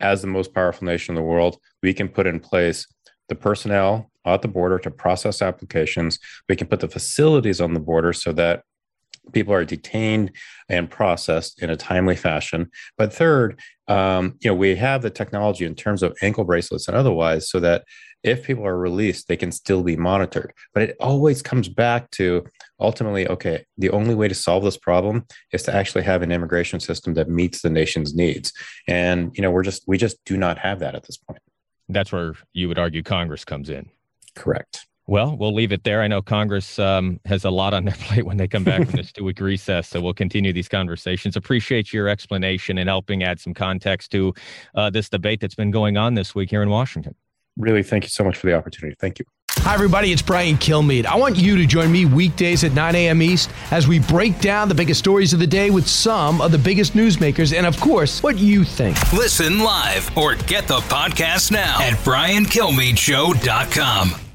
as 0.00 0.22
the 0.22 0.28
most 0.28 0.54
powerful 0.54 0.86
nation 0.86 1.12
in 1.12 1.16
the 1.16 1.26
world, 1.26 1.58
we 1.82 1.92
can 1.92 2.08
put 2.08 2.26
in 2.26 2.40
place 2.40 2.86
the 3.28 3.34
personnel 3.34 4.10
at 4.24 4.42
the 4.42 4.48
border 4.48 4.78
to 4.78 4.90
process 4.90 5.42
applications. 5.42 6.18
We 6.48 6.56
can 6.56 6.66
put 6.66 6.80
the 6.80 6.88
facilities 6.88 7.60
on 7.60 7.74
the 7.74 7.80
border 7.80 8.12
so 8.12 8.32
that 8.32 8.62
people 9.32 9.54
are 9.54 9.64
detained 9.64 10.32
and 10.68 10.90
processed 10.90 11.62
in 11.62 11.70
a 11.70 11.76
timely 11.76 12.16
fashion. 12.16 12.70
But 12.96 13.12
third, 13.12 13.60
um, 13.88 14.36
you 14.40 14.50
know, 14.50 14.54
we 14.54 14.76
have 14.76 15.02
the 15.02 15.10
technology 15.10 15.64
in 15.64 15.74
terms 15.74 16.02
of 16.02 16.16
ankle 16.22 16.44
bracelets 16.44 16.88
and 16.88 16.96
otherwise, 16.96 17.50
so 17.50 17.60
that 17.60 17.84
if 18.22 18.44
people 18.44 18.66
are 18.66 18.76
released, 18.76 19.28
they 19.28 19.36
can 19.36 19.50
still 19.50 19.82
be 19.82 19.96
monitored. 19.96 20.52
But 20.74 20.82
it 20.82 20.96
always 21.00 21.40
comes 21.40 21.68
back 21.68 22.10
to 22.12 22.44
ultimately, 22.78 23.26
okay, 23.26 23.64
the 23.78 23.90
only 23.90 24.14
way 24.14 24.28
to 24.28 24.34
solve 24.34 24.62
this 24.62 24.76
problem 24.76 25.26
is 25.52 25.62
to 25.62 25.74
actually 25.74 26.04
have 26.04 26.20
an 26.20 26.30
immigration 26.30 26.80
system 26.80 27.14
that 27.14 27.30
meets 27.30 27.62
the 27.62 27.70
nation's 27.70 28.14
needs. 28.14 28.52
And, 28.86 29.34
you 29.34 29.42
know, 29.42 29.50
we're 29.50 29.62
just, 29.62 29.84
we 29.86 29.96
just 29.96 30.18
do 30.26 30.36
not 30.36 30.58
have 30.58 30.80
that 30.80 30.94
at 30.94 31.04
this 31.06 31.16
point. 31.16 31.40
That's 31.88 32.12
where 32.12 32.34
you 32.52 32.68
would 32.68 32.78
argue 32.78 33.02
Congress 33.02 33.44
comes 33.44 33.70
in. 33.70 33.88
Correct. 34.36 34.86
Well, 35.10 35.36
we'll 35.36 35.52
leave 35.52 35.72
it 35.72 35.82
there. 35.82 36.02
I 36.02 36.06
know 36.06 36.22
Congress 36.22 36.78
um, 36.78 37.18
has 37.24 37.44
a 37.44 37.50
lot 37.50 37.74
on 37.74 37.84
their 37.84 37.94
plate 37.98 38.24
when 38.24 38.36
they 38.36 38.46
come 38.46 38.62
back 38.62 38.86
from 38.86 38.92
this 38.96 39.10
two 39.10 39.24
week 39.24 39.40
recess. 39.40 39.88
So 39.88 40.00
we'll 40.00 40.14
continue 40.14 40.52
these 40.52 40.68
conversations. 40.68 41.34
Appreciate 41.34 41.92
your 41.92 42.08
explanation 42.08 42.78
and 42.78 42.88
helping 42.88 43.24
add 43.24 43.40
some 43.40 43.52
context 43.52 44.12
to 44.12 44.32
uh, 44.76 44.88
this 44.88 45.08
debate 45.08 45.40
that's 45.40 45.56
been 45.56 45.72
going 45.72 45.96
on 45.96 46.14
this 46.14 46.36
week 46.36 46.48
here 46.48 46.62
in 46.62 46.70
Washington. 46.70 47.16
Really, 47.56 47.82
thank 47.82 48.04
you 48.04 48.08
so 48.08 48.22
much 48.22 48.36
for 48.36 48.46
the 48.46 48.54
opportunity. 48.54 48.94
Thank 49.00 49.18
you. 49.18 49.24
Hi, 49.50 49.74
everybody. 49.74 50.12
It's 50.12 50.22
Brian 50.22 50.56
Kilmeade. 50.56 51.06
I 51.06 51.16
want 51.16 51.36
you 51.36 51.56
to 51.56 51.66
join 51.66 51.90
me 51.90 52.06
weekdays 52.06 52.62
at 52.62 52.72
9 52.72 52.94
a.m. 52.94 53.20
East 53.20 53.50
as 53.72 53.88
we 53.88 53.98
break 53.98 54.38
down 54.38 54.68
the 54.68 54.76
biggest 54.76 55.00
stories 55.00 55.32
of 55.32 55.40
the 55.40 55.46
day 55.46 55.70
with 55.70 55.88
some 55.88 56.40
of 56.40 56.52
the 56.52 56.58
biggest 56.58 56.92
newsmakers 56.92 57.52
and, 57.52 57.66
of 57.66 57.80
course, 57.80 58.22
what 58.22 58.38
you 58.38 58.62
think. 58.62 59.12
Listen 59.12 59.58
live 59.58 60.16
or 60.16 60.36
get 60.36 60.68
the 60.68 60.78
podcast 60.78 61.50
now 61.50 61.80
at 61.80 61.94
briankilmeadshow.com. 61.94 64.29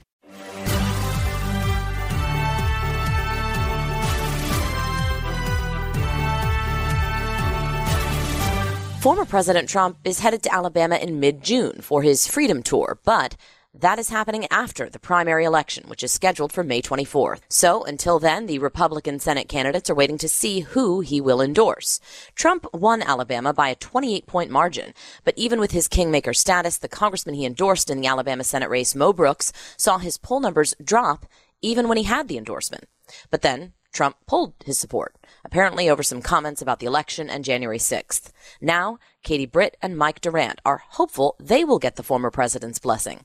Former 9.06 9.26
President 9.26 9.70
Trump 9.70 10.00
is 10.04 10.22
headed 10.22 10.42
to 10.42 10.52
Alabama 10.52 10.96
in 10.96 11.20
mid 11.20 11.44
June 11.44 11.80
for 11.80 12.02
his 12.02 12.26
Freedom 12.26 12.64
Tour, 12.64 12.98
but 13.06 13.38
that 13.72 14.00
is 14.00 14.10
happening 14.10 14.48
after 14.50 14.90
the 14.90 14.98
primary 14.98 15.46
election, 15.46 15.84
which 15.88 16.02
is 16.02 16.12
scheduled 16.12 16.52
for 16.52 16.64
May 16.64 16.82
24th. 16.82 17.42
So 17.48 17.84
until 17.84 18.18
then, 18.18 18.48
the 18.48 18.58
Republican 18.58 19.20
Senate 19.20 19.48
candidates 19.48 19.92
are 19.92 19.96
waiting 19.96 20.18
to 20.18 20.28
see 20.28 20.62
who 20.62 21.02
he 21.02 21.22
will 21.22 21.40
endorse. 21.40 22.00
Trump 22.34 22.66
won 22.74 23.04
Alabama 23.04 23.54
by 23.54 23.70
a 23.70 23.76
28 23.76 24.26
point 24.26 24.50
margin, 24.50 24.92
but 25.24 25.38
even 25.38 25.60
with 25.60 25.70
his 25.70 25.88
kingmaker 25.88 26.34
status, 26.34 26.80
the 26.80 26.88
congressman 26.88 27.36
he 27.36 27.46
endorsed 27.46 27.92
in 27.92 28.02
the 28.02 28.08
Alabama 28.08 28.44
Senate 28.44 28.72
race, 28.72 28.96
Mo 28.96 29.14
Brooks, 29.14 29.54
saw 29.78 30.00
his 30.00 30.18
poll 30.18 30.40
numbers 30.40 30.74
drop 30.84 31.28
even 31.62 31.88
when 31.88 32.00
he 32.00 32.06
had 32.06 32.28
the 32.28 32.40
endorsement. 32.40 32.86
But 33.30 33.44
then 33.44 33.74
Trump 33.96 34.18
pulled 34.28 34.54
his 34.66 34.78
support, 34.78 35.16
apparently 35.46 35.90
over 35.90 36.04
some 36.04 36.22
comments 36.22 36.62
about 36.62 36.80
the 36.80 36.86
election 36.86 37.30
and 37.30 37.46
January 37.46 37.78
6th. 37.78 38.32
Now, 38.60 39.00
Katie 39.24 39.46
Britt 39.46 39.78
and 39.82 39.98
Mike 39.98 40.20
Durant 40.20 40.60
are 40.66 40.84
hopeful 40.90 41.36
they 41.40 41.64
will 41.64 41.80
get 41.80 41.96
the 41.96 42.04
former 42.04 42.30
president's 42.30 42.78
blessing. 42.78 43.22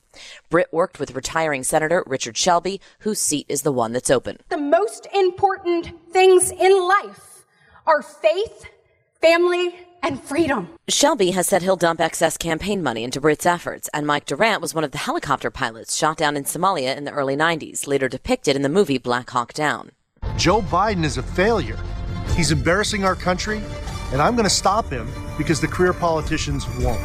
Britt 0.49 0.71
worked 0.71 0.97
with 0.97 1.13
retiring 1.13 1.63
Senator 1.63 2.03
Richard 2.07 2.37
Shelby, 2.37 2.79
whose 2.99 3.19
seat 3.19 3.45
is 3.49 3.63
the 3.63 3.71
one 3.73 3.91
that's 3.91 4.09
open. 4.09 4.37
The 4.47 4.57
most 4.57 5.07
important 5.13 5.91
things 6.11 6.51
in 6.51 6.87
life 6.87 7.45
are 7.85 8.01
faith, 8.01 8.65
family, 9.19 9.75
and 10.01 10.23
freedom. 10.23 10.69
Shelby 10.87 11.31
has 11.31 11.47
said 11.47 11.61
he'll 11.61 11.75
dump 11.75 11.99
excess 11.99 12.37
campaign 12.37 12.81
money 12.81 13.03
into 13.03 13.19
Britt's 13.19 13.45
efforts, 13.45 13.89
and 13.93 14.07
Mike 14.07 14.25
Durant 14.25 14.61
was 14.61 14.73
one 14.73 14.85
of 14.85 14.91
the 14.91 14.97
helicopter 14.97 15.51
pilots 15.51 15.97
shot 15.97 16.15
down 16.17 16.37
in 16.37 16.45
Somalia 16.45 16.95
in 16.95 17.03
the 17.03 17.11
early 17.11 17.35
90s, 17.35 17.87
later 17.87 18.07
depicted 18.07 18.55
in 18.55 18.61
the 18.61 18.69
movie 18.69 18.97
Black 18.97 19.29
Hawk 19.31 19.53
Down. 19.53 19.91
Joe 20.37 20.61
Biden 20.61 21.03
is 21.03 21.17
a 21.17 21.23
failure. 21.23 21.77
He's 22.35 22.51
embarrassing 22.51 23.03
our 23.03 23.15
country, 23.15 23.61
and 24.11 24.21
I'm 24.21 24.35
going 24.35 24.45
to 24.45 24.49
stop 24.49 24.89
him 24.89 25.07
because 25.37 25.61
the 25.61 25.67
career 25.67 25.93
politicians 25.93 26.65
won't. 26.79 27.01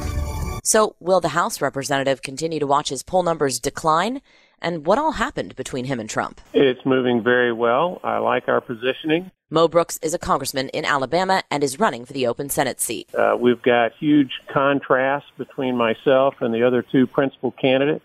So, 0.65 0.97
will 1.01 1.21
the 1.21 1.29
House 1.29 1.61
representative 1.61 2.23
continue 2.23 2.59
to 2.59 2.67
watch 2.67 2.89
his 2.89 3.03
poll 3.03 3.23
numbers 3.23 3.61
decline? 3.61 4.21
And 4.61 4.87
what 4.87 4.99
all 4.99 5.13
happened 5.13 5.55
between 5.55 5.85
him 5.85 6.01
and 6.01 6.09
Trump? 6.09 6.41
It's 6.55 6.81
moving 6.85 7.23
very 7.23 7.53
well. 7.53 8.01
I 8.03 8.19
like 8.19 8.49
our 8.49 8.61
positioning. 8.61 9.31
Mo 9.51 9.69
Brooks 9.69 9.99
is 10.03 10.15
a 10.15 10.19
congressman 10.19 10.71
in 10.71 10.85
Alabama 10.85 11.43
and 11.51 11.63
is 11.63 11.79
running 11.79 12.05
for 12.05 12.13
the 12.13 12.27
open 12.27 12.49
Senate 12.49 12.81
seat. 12.81 13.15
Uh, 13.15 13.37
we've 13.39 13.63
got 13.63 13.93
huge 14.01 14.33
contrast 14.53 15.27
between 15.39 15.77
myself 15.77 16.35
and 16.41 16.53
the 16.53 16.67
other 16.67 16.83
two 16.83 17.07
principal 17.07 17.53
candidates. 17.53 18.05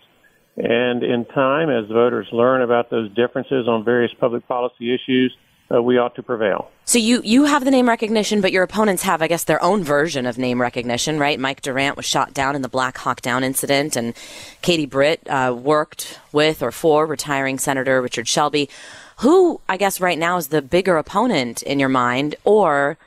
And 0.57 1.03
in 1.03 1.25
time, 1.25 1.69
as 1.69 1.87
voters 1.87 2.27
learn 2.31 2.61
about 2.61 2.89
those 2.89 3.09
differences 3.13 3.67
on 3.67 3.83
various 3.83 4.13
public 4.19 4.47
policy 4.47 4.93
issues, 4.93 5.35
uh, 5.73 5.81
we 5.81 5.97
ought 5.97 6.15
to 6.15 6.23
prevail. 6.23 6.69
So 6.85 6.99
you 6.99 7.21
you 7.23 7.45
have 7.45 7.63
the 7.63 7.71
name 7.71 7.87
recognition, 7.87 8.41
but 8.41 8.51
your 8.51 8.63
opponents 8.63 9.03
have, 9.03 9.21
I 9.21 9.27
guess, 9.27 9.45
their 9.45 9.63
own 9.63 9.83
version 9.83 10.25
of 10.25 10.37
name 10.37 10.59
recognition, 10.59 11.17
right? 11.19 11.39
Mike 11.39 11.61
Durant 11.61 11.95
was 11.95 12.05
shot 12.05 12.33
down 12.33 12.55
in 12.55 12.61
the 12.61 12.69
Black 12.69 12.97
Hawk 12.97 13.21
Down 13.21 13.43
incident, 13.43 13.95
and 13.95 14.13
Katie 14.61 14.85
Britt 14.85 15.21
uh, 15.29 15.55
worked 15.57 16.19
with 16.33 16.61
or 16.61 16.71
for 16.71 17.05
retiring 17.05 17.57
Senator 17.57 18.01
Richard 18.01 18.27
Shelby. 18.27 18.69
Who, 19.19 19.61
I 19.69 19.77
guess, 19.77 20.01
right 20.01 20.17
now 20.17 20.37
is 20.37 20.47
the 20.47 20.61
bigger 20.61 20.97
opponent 20.97 21.61
in 21.63 21.79
your 21.79 21.89
mind, 21.89 22.35
or 22.43 22.97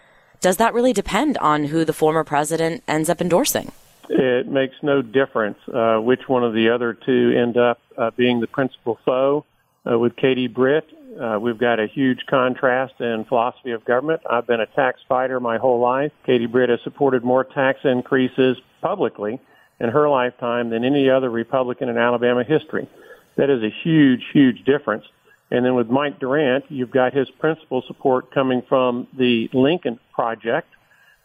does 0.40 0.56
that 0.58 0.72
really 0.72 0.92
depend 0.92 1.36
on 1.38 1.64
who 1.64 1.84
the 1.84 1.92
former 1.92 2.24
president 2.24 2.82
ends 2.86 3.10
up 3.10 3.20
endorsing? 3.20 3.72
It 4.08 4.46
makes 4.46 4.74
no 4.82 5.02
difference 5.02 5.58
uh, 5.72 5.96
which 5.96 6.28
one 6.28 6.44
of 6.44 6.52
the 6.52 6.70
other 6.70 6.92
two 6.94 7.32
end 7.36 7.56
up 7.56 7.80
uh, 7.96 8.10
being 8.16 8.40
the 8.40 8.46
principal 8.46 8.98
foe. 9.04 9.44
Uh, 9.90 9.98
with 9.98 10.16
Katie 10.16 10.48
Britt, 10.48 10.86
uh, 11.20 11.38
we've 11.38 11.58
got 11.58 11.78
a 11.78 11.86
huge 11.86 12.20
contrast 12.28 12.94
in 13.00 13.24
philosophy 13.28 13.72
of 13.72 13.84
government. 13.84 14.22
I've 14.28 14.46
been 14.46 14.60
a 14.60 14.66
tax 14.66 15.00
fighter 15.08 15.40
my 15.40 15.58
whole 15.58 15.80
life. 15.80 16.12
Katie 16.24 16.46
Britt 16.46 16.70
has 16.70 16.80
supported 16.82 17.22
more 17.22 17.44
tax 17.44 17.80
increases 17.84 18.56
publicly 18.80 19.40
in 19.80 19.90
her 19.90 20.08
lifetime 20.08 20.70
than 20.70 20.84
any 20.84 21.10
other 21.10 21.28
Republican 21.28 21.88
in 21.88 21.98
Alabama 21.98 22.44
history. 22.44 22.88
That 23.36 23.50
is 23.50 23.62
a 23.62 23.70
huge, 23.82 24.22
huge 24.32 24.64
difference. 24.64 25.04
And 25.50 25.64
then 25.64 25.74
with 25.74 25.88
Mike 25.88 26.18
Durant, 26.18 26.64
you've 26.68 26.90
got 26.90 27.12
his 27.12 27.28
principal 27.38 27.82
support 27.86 28.32
coming 28.32 28.62
from 28.68 29.06
the 29.16 29.50
Lincoln 29.52 29.98
Project, 30.12 30.68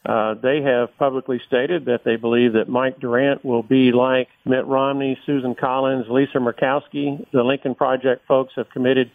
uh, 0.06 0.34
they 0.36 0.62
have 0.62 0.96
publicly 0.98 1.42
stated 1.46 1.86
that 1.86 2.04
they 2.06 2.16
believe 2.16 2.54
that 2.54 2.70
Mike 2.70 3.00
Durant 3.00 3.44
will 3.44 3.64
be 3.64 3.92
like 3.92 4.30
Mitt 4.46 4.66
Romney, 4.66 5.20
Susan 5.26 5.56
Collins, 5.56 6.06
Lisa 6.10 6.38
Murkowski. 6.38 7.26
The 7.32 7.44
Lincoln 7.44 7.76
Project 7.76 8.26
folks 8.26 8.54
have 8.56 8.70
committed 8.70 9.12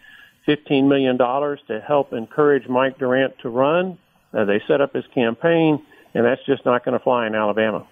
$15 0.47 0.87
million 0.87 1.17
to 1.17 1.81
help 1.87 2.13
encourage 2.13 2.69
Mike 2.69 2.99
Durant 2.99 3.39
to 3.41 3.49
run. 3.49 3.99
Uh, 4.33 4.45
they 4.45 4.63
set 4.69 4.83
up 4.83 4.93
his 4.93 5.07
campaign, 5.15 5.83
and 6.13 6.25
that's 6.25 6.45
just 6.45 6.67
not 6.67 6.85
going 6.85 6.99
to 6.99 7.03
fly 7.03 7.27
in 7.27 7.35
Alabama. 7.35 7.87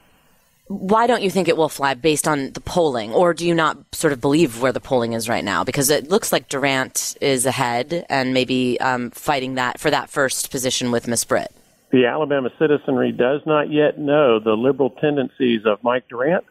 Why 0.66 1.06
don't 1.06 1.22
you 1.22 1.30
think 1.30 1.48
it 1.48 1.56
will 1.56 1.68
fly 1.68 1.94
based 1.94 2.28
on 2.28 2.52
the 2.52 2.60
polling, 2.60 3.12
or 3.12 3.32
do 3.32 3.46
you 3.46 3.54
not 3.54 3.78
sort 3.92 4.12
of 4.12 4.20
believe 4.20 4.60
where 4.60 4.72
the 4.72 4.80
polling 4.80 5.14
is 5.14 5.28
right 5.28 5.44
now? 5.44 5.64
Because 5.64 5.88
it 5.88 6.08
looks 6.08 6.30
like 6.30 6.48
Durant 6.48 7.16
is 7.20 7.46
ahead 7.46 8.06
and 8.08 8.34
maybe 8.34 8.78
um, 8.80 9.10
fighting 9.10 9.54
that 9.54 9.80
for 9.80 9.90
that 9.90 10.10
first 10.10 10.50
position 10.50 10.90
with 10.90 11.08
Miss 11.08 11.24
Britt 11.24 11.54
the 11.92 12.06
Alabama 12.06 12.48
citizenry 12.58 13.12
does 13.12 13.42
not 13.46 13.70
yet 13.70 13.98
know 13.98 14.40
the 14.40 14.54
liberal 14.54 14.90
tendencies 14.90 15.60
of 15.66 15.84
Mike 15.84 16.08
Durant. 16.08 16.44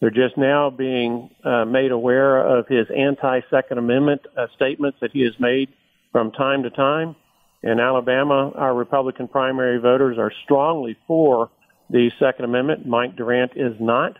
They're 0.00 0.10
just 0.10 0.36
now 0.36 0.70
being 0.70 1.30
uh, 1.44 1.66
made 1.66 1.92
aware 1.92 2.38
of 2.38 2.66
his 2.66 2.86
anti 2.96 3.40
Second 3.50 3.78
Amendment 3.78 4.22
uh, 4.36 4.46
statements 4.56 4.98
that 5.00 5.12
he 5.12 5.22
has 5.22 5.34
made 5.38 5.68
from 6.12 6.32
time 6.32 6.62
to 6.62 6.70
time. 6.70 7.14
In 7.62 7.78
Alabama, 7.78 8.52
our 8.54 8.74
Republican 8.74 9.28
primary 9.28 9.78
voters 9.78 10.18
are 10.18 10.32
strongly 10.44 10.96
for 11.06 11.50
the 11.90 12.10
Second 12.18 12.46
Amendment. 12.46 12.86
Mike 12.86 13.16
Durant 13.16 13.52
is 13.54 13.74
not. 13.78 14.16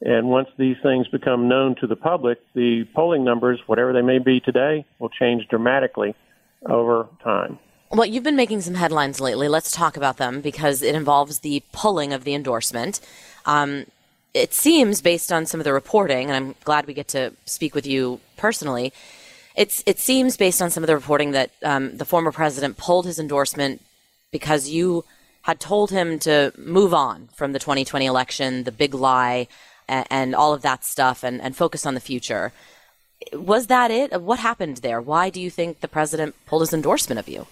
And 0.00 0.28
once 0.28 0.48
these 0.58 0.76
things 0.82 1.08
become 1.08 1.48
known 1.48 1.74
to 1.80 1.86
the 1.86 1.96
public, 1.96 2.38
the 2.54 2.84
polling 2.94 3.24
numbers, 3.24 3.60
whatever 3.66 3.92
they 3.92 4.02
may 4.02 4.18
be 4.18 4.40
today, 4.40 4.84
will 4.98 5.08
change 5.08 5.46
dramatically 5.48 6.14
over 6.68 7.08
time. 7.24 7.58
Well, 7.90 8.04
you've 8.04 8.24
been 8.24 8.36
making 8.36 8.60
some 8.60 8.74
headlines 8.74 9.18
lately. 9.18 9.48
Let's 9.48 9.70
talk 9.70 9.96
about 9.96 10.18
them 10.18 10.42
because 10.42 10.82
it 10.82 10.94
involves 10.94 11.38
the 11.38 11.62
pulling 11.72 12.12
of 12.12 12.24
the 12.24 12.34
endorsement. 12.34 13.00
Um, 13.46 13.86
it 14.34 14.52
seems, 14.52 15.00
based 15.00 15.32
on 15.32 15.46
some 15.46 15.58
of 15.58 15.64
the 15.64 15.72
reporting, 15.72 16.28
and 16.28 16.36
I'm 16.36 16.54
glad 16.64 16.86
we 16.86 16.92
get 16.92 17.08
to 17.08 17.32
speak 17.46 17.74
with 17.74 17.86
you 17.86 18.20
personally. 18.36 18.92
It's 19.56 19.82
it 19.86 19.98
seems, 19.98 20.36
based 20.36 20.60
on 20.60 20.70
some 20.70 20.82
of 20.82 20.86
the 20.86 20.94
reporting, 20.94 21.30
that 21.30 21.50
um, 21.62 21.96
the 21.96 22.04
former 22.04 22.30
president 22.30 22.76
pulled 22.76 23.06
his 23.06 23.18
endorsement 23.18 23.80
because 24.30 24.68
you 24.68 25.06
had 25.42 25.58
told 25.58 25.90
him 25.90 26.18
to 26.18 26.52
move 26.58 26.92
on 26.92 27.30
from 27.34 27.52
the 27.52 27.58
2020 27.58 28.04
election, 28.04 28.64
the 28.64 28.72
big 28.72 28.92
lie, 28.92 29.48
and, 29.88 30.06
and 30.10 30.34
all 30.34 30.52
of 30.52 30.60
that 30.60 30.84
stuff, 30.84 31.24
and, 31.24 31.40
and 31.40 31.56
focus 31.56 31.86
on 31.86 31.94
the 31.94 32.00
future. 32.00 32.52
Was 33.32 33.68
that 33.68 33.90
it? 33.90 34.20
What 34.20 34.40
happened 34.40 34.78
there? 34.78 35.00
Why 35.00 35.30
do 35.30 35.40
you 35.40 35.48
think 35.48 35.80
the 35.80 35.88
president 35.88 36.34
pulled 36.44 36.60
his 36.60 36.74
endorsement 36.74 37.18
of 37.18 37.30
you? 37.30 37.46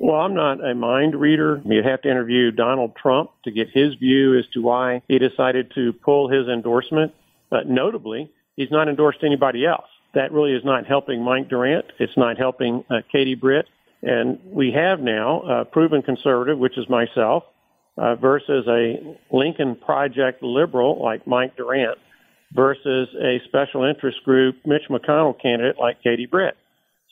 Well, 0.00 0.20
I'm 0.20 0.34
not 0.34 0.64
a 0.64 0.74
mind 0.74 1.18
reader. 1.18 1.60
You'd 1.64 1.84
have 1.84 2.02
to 2.02 2.10
interview 2.10 2.52
Donald 2.52 2.94
Trump 2.94 3.30
to 3.44 3.50
get 3.50 3.68
his 3.70 3.94
view 3.96 4.38
as 4.38 4.44
to 4.54 4.62
why 4.62 5.02
he 5.08 5.18
decided 5.18 5.72
to 5.74 5.92
pull 5.92 6.28
his 6.28 6.46
endorsement. 6.46 7.12
But 7.50 7.68
notably, 7.68 8.30
he's 8.54 8.70
not 8.70 8.88
endorsed 8.88 9.24
anybody 9.24 9.66
else. 9.66 9.88
That 10.14 10.32
really 10.32 10.52
is 10.52 10.64
not 10.64 10.86
helping 10.86 11.22
Mike 11.24 11.48
Durant. 11.48 11.86
It's 11.98 12.16
not 12.16 12.38
helping 12.38 12.84
uh, 12.88 13.00
Katie 13.10 13.34
Britt. 13.34 13.66
And 14.02 14.38
we 14.44 14.70
have 14.72 15.00
now 15.00 15.40
a 15.40 15.64
proven 15.64 16.02
conservative, 16.02 16.58
which 16.58 16.78
is 16.78 16.88
myself, 16.88 17.42
uh, 17.96 18.14
versus 18.14 18.66
a 18.68 19.16
Lincoln 19.32 19.74
Project 19.74 20.42
liberal 20.42 21.02
like 21.02 21.26
Mike 21.26 21.56
Durant 21.56 21.98
versus 22.52 23.08
a 23.20 23.40
special 23.46 23.84
interest 23.84 24.22
group 24.24 24.56
Mitch 24.64 24.88
McConnell 24.88 25.40
candidate 25.40 25.76
like 25.78 26.02
Katie 26.02 26.26
Britt. 26.26 26.56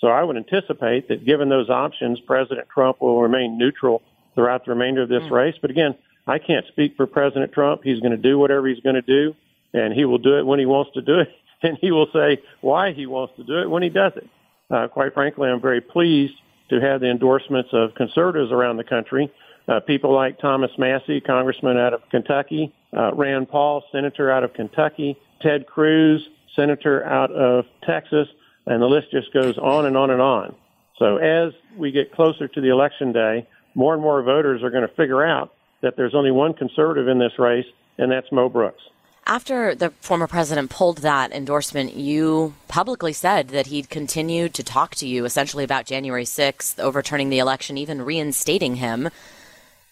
So 0.01 0.09
I 0.09 0.23
would 0.23 0.37
anticipate 0.37 1.09
that 1.09 1.25
given 1.25 1.49
those 1.49 1.71
options, 1.71 2.21
President 2.21 2.69
Trump 2.69 3.01
will 3.01 3.21
remain 3.23 3.57
neutral 3.57 4.03
throughout 4.35 4.65
the 4.65 4.73
remainder 4.73 5.03
of 5.03 5.09
this 5.09 5.23
mm. 5.23 5.31
race. 5.31 5.55
But 5.61 5.71
again, 5.71 5.95
I 6.27 6.39
can't 6.39 6.67
speak 6.69 6.97
for 6.97 7.07
President 7.07 7.53
Trump. 7.53 7.83
He's 7.85 8.01
going 8.01 8.13
to 8.13 8.19
do 8.19 8.39
whatever 8.39 8.69
he's 8.69 8.81
going 8.81 8.97
to 8.97 9.03
do, 9.03 9.35
and 9.73 9.95
he 9.95 10.05
will 10.05 10.19
do 10.19 10.39
it 10.39 10.45
when 10.45 10.59
he 10.59 10.67
wants 10.67 10.93
to 10.95 11.03
do 11.03 11.21
it, 11.21 11.29
and 11.63 11.79
he 11.81 11.91
will 11.91 12.09
say 12.13 12.43
why 12.61 12.93
he 12.93 13.07
wants 13.07 13.35
to 13.37 13.45
do 13.45 13.61
it 13.61 13.71
when 13.71 13.83
he 13.83 13.89
does 13.89 14.13
it. 14.17 14.29
Uh, 14.71 14.89
quite 14.89 15.15
frankly, 15.15 15.49
I'm 15.49 15.61
very 15.61 15.81
pleased 15.81 16.35
to 16.71 16.81
have 16.81 17.01
the 17.01 17.09
endorsements 17.09 17.71
of 17.73 17.95
conservatives 17.95 18.51
around 18.51 18.77
the 18.77 18.85
country. 18.85 19.33
Uh, 19.69 19.81
people 19.81 20.15
like 20.15 20.39
Thomas 20.39 20.71
Massie, 20.79 21.21
congressman 21.21 21.77
out 21.77 21.95
of 21.95 22.01
Kentucky, 22.11 22.73
uh, 22.97 23.13
Rand 23.15 23.49
Paul, 23.49 23.85
senator 23.93 24.31
out 24.31 24.45
of 24.45 24.53
Kentucky, 24.55 25.17
Ted 25.41 25.67
Cruz, 25.67 26.29
senator 26.55 27.05
out 27.05 27.31
of 27.33 27.65
Texas, 27.85 28.29
and 28.67 28.83
the 28.83 28.87
list 28.87 29.11
just 29.11 29.33
goes 29.33 29.57
on 29.59 29.87
and 29.87 29.97
on 29.97 30.11
and 30.11 30.21
on. 30.21 30.55
So 30.99 31.17
as 31.17 31.53
we 31.77 31.93
get 31.93 32.13
closer 32.13 32.49
to 32.49 32.61
the 32.61 32.69
election 32.69 33.13
day, 33.13 33.47
more 33.75 33.93
and 33.93 34.03
more 34.03 34.23
voters 34.23 34.63
are 34.63 34.71
going 34.71 34.87
to 34.87 34.95
figure 34.95 35.25
out 35.25 35.53
that 35.83 35.97
there's 35.97 36.15
only 36.15 36.31
one 36.31 36.55
conservative 36.55 37.09
in 37.09 37.19
this 37.19 37.39
race, 37.39 37.67
and 37.99 38.11
that's 38.11 38.31
Mo 38.33 38.49
Brooks. 38.49 38.83
After 39.27 39.75
the 39.75 39.91
former 40.01 40.29
president 40.29 40.71
pulled 40.71 40.99
that 40.99 41.33
endorsement, 41.33 41.95
you 41.95 42.55
publicly 42.69 43.13
said 43.13 43.49
that 43.49 43.67
he'd 43.67 43.91
continued 43.91 44.55
to 44.55 44.63
talk 44.63 44.95
to 44.97 45.07
you 45.07 45.25
essentially 45.25 45.65
about 45.65 45.85
January 45.85 46.25
6th, 46.25 46.79
overturning 46.79 47.29
the 47.29 47.41
election, 47.41 47.77
even 47.77 48.03
reinstating 48.03 48.77
him. 48.77 49.11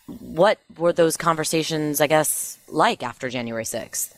What 0.06 0.58
were 0.78 0.92
those 0.92 1.16
conversations, 1.16 2.00
I 2.00 2.06
guess, 2.06 2.58
like 2.68 3.02
after 3.02 3.28
January 3.28 3.64
6th? 3.64 4.13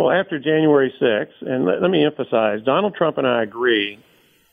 Well, 0.00 0.12
after 0.12 0.38
January 0.38 0.94
6th, 0.98 1.42
and 1.42 1.66
let, 1.66 1.82
let 1.82 1.90
me 1.90 2.06
emphasize, 2.06 2.62
Donald 2.64 2.94
Trump 2.94 3.18
and 3.18 3.26
I 3.26 3.42
agree 3.42 4.02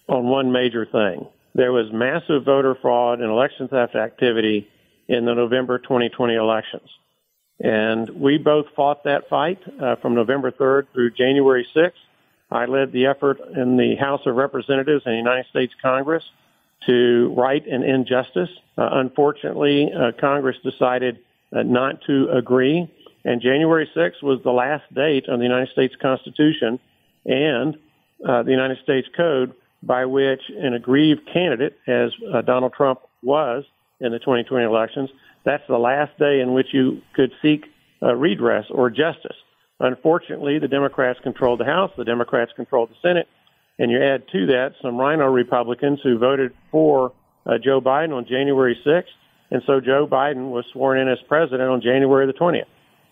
on 0.10 0.26
one 0.26 0.52
major 0.52 0.86
thing. 0.86 1.26
There 1.56 1.72
was 1.72 1.90
massive 1.90 2.44
voter 2.44 2.76
fraud 2.76 3.22
and 3.22 3.32
election 3.32 3.70
theft 3.70 3.96
activity 3.96 4.68
in 5.08 5.24
the 5.24 5.34
November 5.34 5.78
2020 5.80 6.36
elections. 6.36 6.90
And 7.62 8.10
we 8.10 8.38
both 8.38 8.66
fought 8.76 9.06
that 9.06 9.30
fight 9.30 9.60
uh, 9.82 9.96
from 10.02 10.16
November 10.16 10.52
3rd 10.52 10.88
through 10.92 11.12
January 11.12 11.66
6th. 11.74 11.94
I 12.52 12.66
led 12.66 12.92
the 12.92 13.06
effort 13.06 13.40
in 13.56 13.78
the 13.78 13.96
House 13.96 14.24
of 14.26 14.36
Representatives 14.36 15.04
and 15.06 15.14
the 15.14 15.18
United 15.18 15.46
States 15.50 15.74
Congress 15.82 16.26
to 16.88 17.34
right 17.38 17.66
an 17.66 17.84
injustice. 17.84 18.50
Uh, 18.78 18.90
unfortunately, 18.92 19.94
uh, 19.94 20.12
Congress 20.20 20.58
decided 20.62 21.20
uh, 21.56 21.64
not 21.64 22.02
to 22.08 22.28
agree, 22.34 22.92
and 23.28 23.42
January 23.42 23.90
6th 23.94 24.24
was 24.24 24.40
the 24.46 24.52
last 24.52 24.86
date 24.94 25.28
on 25.28 25.40
the 25.40 25.44
United 25.44 25.70
States 25.74 25.94
Constitution 26.02 26.80
and 27.26 27.76
uh, 28.26 28.42
the 28.44 28.52
United 28.52 28.78
States 28.84 29.06
Code 29.18 29.54
by 29.84 30.06
which 30.06 30.40
an 30.50 30.74
aggrieved 30.74 31.28
candidate, 31.32 31.78
as 31.88 32.12
uh, 32.34 32.42
Donald 32.42 32.72
Trump 32.72 33.02
was 33.22 33.66
in 34.00 34.14
the 34.14 34.20
2020 34.20 34.64
elections, 34.64 35.10
that's 35.44 35.64
the 35.68 35.78
last 35.78 36.18
day 36.18 36.40
in 36.40 36.54
which 36.54 36.68
you 36.72 37.02
could 37.16 37.34
seek 37.42 37.66
uh, 38.02 38.16
redress 38.16 38.64
or 38.72 38.90
justice. 38.90 39.36
Unfortunately, 39.82 40.58
the 40.58 40.70
Democrats 40.70 41.20
controlled 41.22 41.60
the 41.60 41.66
House, 41.66 41.92
the 41.98 42.06
Democrats 42.06 42.54
controlled 42.56 42.90
the 42.92 42.96
Senate, 43.02 43.28
and 43.78 43.92
you 43.92 44.02
add 44.02 44.24
to 44.32 44.46
that 44.48 44.72
some 44.82 44.96
rhino 44.96 45.26
Republicans 45.26 46.00
who 46.02 46.18
voted 46.18 46.54
for 46.72 47.12
uh, 47.46 47.58
Joe 47.62 47.82
Biden 47.82 48.16
on 48.16 48.26
January 48.26 48.80
6th, 48.86 49.04
and 49.52 49.62
so 49.68 49.82
Joe 49.82 50.08
Biden 50.08 50.50
was 50.50 50.64
sworn 50.72 50.98
in 50.98 51.10
as 51.10 51.20
president 51.28 51.70
on 51.70 51.82
January 51.82 52.26
the 52.26 52.34
20th. 52.34 52.64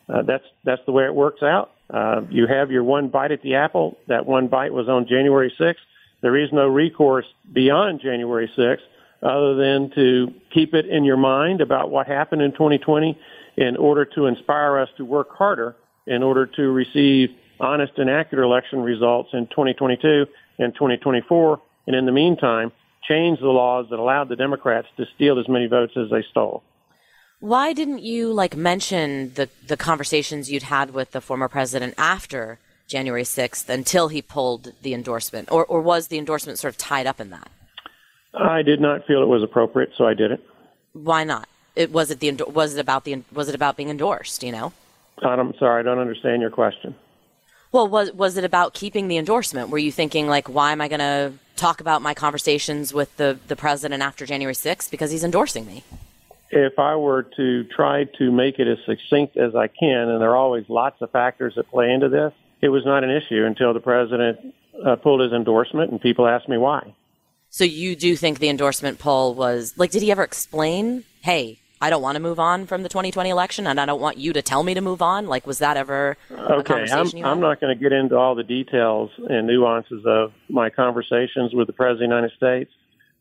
Uh, 0.08 0.22
that's 0.22 0.44
that's 0.64 0.82
the 0.86 0.92
way 0.92 1.06
it 1.06 1.16
works 1.16 1.42
out. 1.42 1.72
Uh, 1.90 2.22
you 2.30 2.48
have 2.48 2.72
your 2.72 2.84
one 2.84 3.10
bite 3.10 3.32
at 3.32 3.42
the 3.42 3.56
apple. 3.56 3.98
That 4.08 4.26
one 4.26 4.48
bite 4.48 4.74
was 4.74 4.88
on 4.88 5.08
January 5.08 5.54
6th. 5.60 5.76
There 6.22 6.38
is 6.38 6.52
no 6.52 6.68
recourse 6.68 7.26
beyond 7.54 8.02
January 8.02 8.50
6th 8.58 8.80
other 9.22 9.56
than 9.56 9.92
to 9.96 10.34
keep 10.54 10.74
it 10.74 10.86
in 10.86 11.04
your 11.04 11.18
mind 11.18 11.62
about 11.62 11.90
what 11.90 12.08
happened 12.08 12.42
in 12.42 12.52
2020 12.52 13.18
in 13.58 13.78
order 13.78 14.06
to 14.06 14.26
inspire 14.26 14.78
us 14.78 14.90
to 14.98 15.06
work 15.06 15.30
harder 15.36 15.76
in 16.08 16.22
order 16.22 16.46
to 16.46 16.72
receive 16.72 17.30
honest 17.60 17.94
and 17.98 18.10
accurate 18.10 18.46
election 18.46 18.82
results 18.82 19.30
in 19.34 19.48
2022 19.48 20.26
and 20.60 20.74
2024. 20.74 21.62
And 21.88 21.96
in 21.96 22.06
the 22.06 22.12
meantime, 22.12 22.72
change 23.08 23.40
the 23.40 23.48
laws 23.48 23.88
that 23.90 24.00
allowed 24.00 24.30
the 24.30 24.36
Democrats 24.36 24.88
to 24.98 25.06
steal 25.16 25.40
as 25.40 25.48
many 25.48 25.68
votes 25.68 25.94
as 25.96 26.10
they 26.10 26.24
stole. 26.30 26.64
Why 27.40 27.74
didn't 27.74 28.02
you 28.02 28.32
like 28.32 28.56
mention 28.56 29.34
the 29.34 29.50
the 29.68 29.78
conversations 29.78 30.52
you'd 30.52 30.64
had 30.64 30.92
with 30.92 31.12
the 31.12 31.22
former 31.22 31.48
president 31.48 31.94
after 31.98 32.60
January 32.88 33.24
6th 33.24 33.68
until 33.70 34.08
he 34.08 34.22
pulled 34.22 34.74
the 34.82 34.94
endorsement 34.94 35.52
or 35.52 35.66
or 35.66 35.82
was 35.82 36.08
the 36.08 36.18
endorsement 36.18 36.60
sort 36.60 36.74
of 36.74 36.78
tied 36.78 37.08
up 37.08 37.20
in 37.20 37.30
that? 37.32 37.50
I 38.34 38.62
did 38.62 38.82
not 38.82 39.06
feel 39.06 39.22
it 39.22 39.28
was 39.28 39.44
appropriate, 39.44 39.92
so 39.98 40.06
I 40.06 40.14
did 40.14 40.32
it. 40.32 40.46
Why 40.94 41.24
not? 41.24 41.48
It 41.76 41.92
was 41.92 42.10
it 42.10 42.20
the 42.20 42.32
was 42.48 42.76
it 42.76 42.80
about 42.80 43.04
the 43.04 43.24
was 43.34 43.50
it 43.50 43.56
about 43.56 43.76
being 43.78 43.90
endorsed, 43.90 44.44
you 44.44 44.52
know? 44.52 44.74
I'm 45.22 45.54
sorry, 45.58 45.80
I 45.80 45.84
don't 45.84 46.00
understand 46.00 46.42
your 46.42 46.52
question. 46.52 46.96
Well, 47.72 47.88
was 47.88 48.12
was 48.14 48.38
it 48.38 48.46
about 48.46 48.74
keeping 48.74 49.08
the 49.08 49.18
endorsement? 49.18 49.70
Were 49.70 49.78
you 49.78 49.92
thinking 49.92 50.28
like, 50.28 50.48
why 50.48 50.72
am 50.72 50.80
I 50.80 50.88
going 50.88 51.00
to 51.00 51.34
talk 51.56 51.82
about 51.82 52.02
my 52.02 52.14
conversations 52.14 52.94
with 52.94 53.16
the 53.18 53.38
the 53.48 53.56
president 53.56 54.02
after 54.02 54.26
January 54.26 54.56
6th 54.56 54.90
because 54.90 55.12
he's 55.12 55.24
endorsing 55.24 55.66
me? 55.66 55.84
If 56.58 56.80
I 56.80 56.96
were 56.96 57.24
to 57.36 57.66
try 57.66 58.06
to 58.18 58.32
make 58.32 58.60
it 58.60 58.68
as 58.68 58.78
succinct 58.86 59.36
as 59.36 59.56
I 59.56 59.68
can, 59.68 60.10
and 60.10 60.22
there 60.22 60.32
are 60.32 60.38
always 60.38 60.64
lots 60.70 61.02
of 61.02 61.12
factors 61.12 61.54
that 61.56 61.70
play 61.70 61.92
into 61.92 62.08
this, 62.08 62.32
it 62.62 62.70
was 62.70 62.86
not 62.86 63.04
an 63.04 63.10
issue 63.10 63.44
until 63.46 63.74
the 63.74 63.82
president 63.82 64.56
uh, 64.86 64.96
pulled 64.96 65.20
his 65.20 65.34
endorsement, 65.34 65.92
and 65.92 66.00
people 66.00 66.26
asked 66.28 66.48
me 66.48 66.58
why. 66.58 66.96
So 67.50 67.66
you 67.66 67.96
do 67.96 68.16
think 68.16 68.40
the 68.40 68.50
endorsement 68.50 69.00
poll 69.00 69.36
was 69.36 69.74
like? 69.78 69.92
Did 69.92 70.02
he 70.02 70.12
ever 70.12 70.24
explain? 70.24 71.04
Hey, 71.22 71.60
I 71.82 71.90
don't 71.90 72.02
want 72.02 72.16
to 72.16 72.22
move 72.22 72.40
on 72.40 72.66
from 72.68 72.84
the 72.84 72.90
2020 72.90 73.30
election, 73.30 73.68
and 73.68 73.80
I 73.80 73.86
don't 73.86 74.02
want 74.02 74.18
you 74.18 74.34
to 74.34 74.42
tell 74.42 74.64
me 74.64 74.74
to 74.74 74.82
move 74.82 75.02
on. 75.02 75.28
Like, 75.28 75.46
was 75.46 75.60
that 75.60 75.78
ever? 75.78 76.18
Okay, 76.32 76.88
I'm, 76.90 77.08
I'm 77.24 77.40
not 77.40 77.60
going 77.60 77.78
to 77.78 77.82
get 77.82 77.92
into 77.92 78.18
all 78.18 78.34
the 78.34 78.44
details 78.44 79.12
and 79.30 79.46
nuances 79.46 80.04
of 80.06 80.32
my 80.50 80.70
conversations 80.70 81.54
with 81.54 81.68
the 81.68 81.74
President 81.74 82.04
of 82.06 82.10
the 82.10 82.16
United 82.16 82.36
States. 82.38 82.72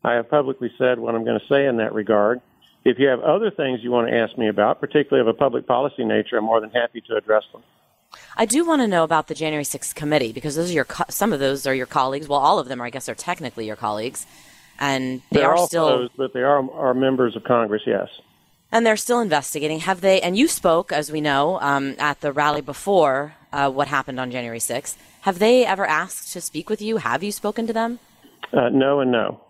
I 0.03 0.13
have 0.13 0.29
publicly 0.29 0.71
said 0.77 0.99
what 0.99 1.15
I'm 1.15 1.23
going 1.23 1.39
to 1.39 1.45
say 1.47 1.65
in 1.65 1.77
that 1.77 1.93
regard. 1.93 2.41
If 2.85 2.99
you 2.99 3.07
have 3.07 3.19
other 3.21 3.49
things 3.49 3.79
you 3.81 3.89
want 3.91 4.07
to 4.09 4.15
ask 4.15 4.37
me 4.37 4.47
about, 4.47 4.79
particularly 4.79 5.27
of 5.27 5.33
a 5.33 5.37
public 5.37 5.65
policy 5.65 6.05
nature, 6.05 6.37
I'm 6.37 6.43
more 6.45 6.61
than 6.61 6.69
happy 6.69 7.01
to 7.09 7.15
address 7.15 7.43
them. 7.51 7.63
I 8.37 8.45
do 8.45 8.63
want 8.65 8.81
to 8.81 8.87
know 8.87 9.03
about 9.03 9.27
the 9.27 9.33
January 9.33 9.63
6th 9.63 9.95
committee 9.95 10.31
because 10.31 10.55
those 10.55 10.69
are 10.69 10.73
your 10.73 10.85
co- 10.85 11.03
some 11.09 11.33
of 11.33 11.39
those 11.39 11.65
are 11.65 11.73
your 11.73 11.87
colleagues. 11.87 12.27
Well, 12.27 12.39
all 12.39 12.59
of 12.59 12.67
them 12.67 12.81
are, 12.81 12.85
I 12.85 12.89
guess, 12.91 13.09
are 13.09 13.15
technically 13.15 13.65
your 13.65 13.75
colleagues, 13.75 14.25
and 14.79 15.21
they 15.31 15.39
They're 15.39 15.49
are 15.49 15.55
all 15.55 15.67
still 15.67 15.87
closed, 15.87 16.13
but 16.15 16.33
they 16.33 16.41
are 16.43 16.69
are 16.71 16.93
members 16.93 17.35
of 17.35 17.43
Congress. 17.43 17.81
Yes. 17.87 18.07
and 18.71 18.85
they're 18.85 18.97
still 18.97 19.19
investigating. 19.19 19.79
Have 19.79 20.01
they? 20.01 20.21
And 20.21 20.37
you 20.37 20.47
spoke, 20.47 20.91
as 20.91 21.11
we 21.11 21.21
know, 21.21 21.59
um, 21.61 21.95
at 21.97 22.21
the 22.21 22.31
rally 22.31 22.61
before 22.61 23.35
uh, 23.51 23.69
what 23.71 23.87
happened 23.87 24.19
on 24.19 24.29
January 24.31 24.59
6th. 24.59 24.95
Have 25.21 25.39
they 25.39 25.65
ever 25.65 25.85
asked 25.85 26.31
to 26.33 26.39
speak 26.41 26.69
with 26.69 26.81
you? 26.81 26.97
Have 26.97 27.23
you 27.23 27.31
spoken 27.31 27.65
to 27.67 27.73
them? 27.73 27.99
Uh, 28.53 28.69
no 28.69 28.99
and 28.99 29.11
no. 29.11 29.41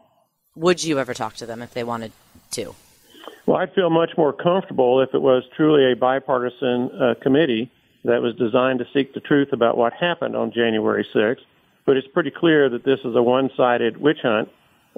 Would 0.55 0.83
you 0.85 0.99
ever 0.99 1.13
talk 1.13 1.35
to 1.35 1.45
them 1.45 1.61
if 1.61 1.73
they 1.73 1.83
wanted 1.83 2.13
to? 2.51 2.75
Well, 3.45 3.57
I'd 3.57 3.73
feel 3.73 3.89
much 3.89 4.11
more 4.17 4.33
comfortable 4.33 5.01
if 5.01 5.13
it 5.13 5.21
was 5.21 5.43
truly 5.55 5.91
a 5.91 5.95
bipartisan 5.95 6.89
uh, 6.91 7.13
committee 7.21 7.71
that 8.03 8.21
was 8.21 8.35
designed 8.35 8.79
to 8.79 8.87
seek 8.93 9.13
the 9.13 9.19
truth 9.19 9.49
about 9.51 9.77
what 9.77 9.93
happened 9.93 10.35
on 10.35 10.51
January 10.51 11.05
6th. 11.13 11.37
But 11.85 11.97
it's 11.97 12.07
pretty 12.07 12.31
clear 12.31 12.69
that 12.69 12.83
this 12.83 12.99
is 13.03 13.15
a 13.15 13.21
one-sided 13.21 13.97
witch 13.97 14.19
hunt, 14.23 14.49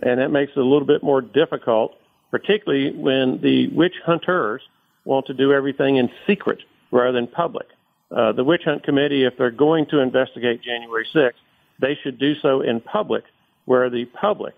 and 0.02 0.20
that 0.20 0.30
makes 0.30 0.52
it 0.56 0.60
a 0.60 0.64
little 0.64 0.88
bit 0.88 1.04
more 1.04 1.22
difficult, 1.22 1.96
particularly 2.32 2.92
when 2.96 3.42
the 3.42 3.68
witch 3.70 3.96
hunters 4.06 4.62
want 5.06 5.26
to 5.28 5.34
do 5.34 5.52
everything 5.52 5.98
in 5.98 6.10
secret 6.26 6.60
rather 6.92 7.14
than 7.14 7.28
public. 7.28 7.68
Uh, 8.10 8.32
the 8.32 8.44
witch 8.44 8.62
hunt 8.64 8.84
committee, 8.84 9.26
if 9.26 9.34
they're 9.38 9.52
going 9.52 9.86
to 9.88 10.00
investigate 10.00 10.62
January 10.62 11.06
6th, 11.14 11.32
they 11.80 11.98
should 12.02 12.18
do 12.20 12.36
so 12.42 12.62
in 12.62 12.80
public, 12.80 13.24
where 13.66 13.90
the 13.90 14.06
public, 14.06 14.56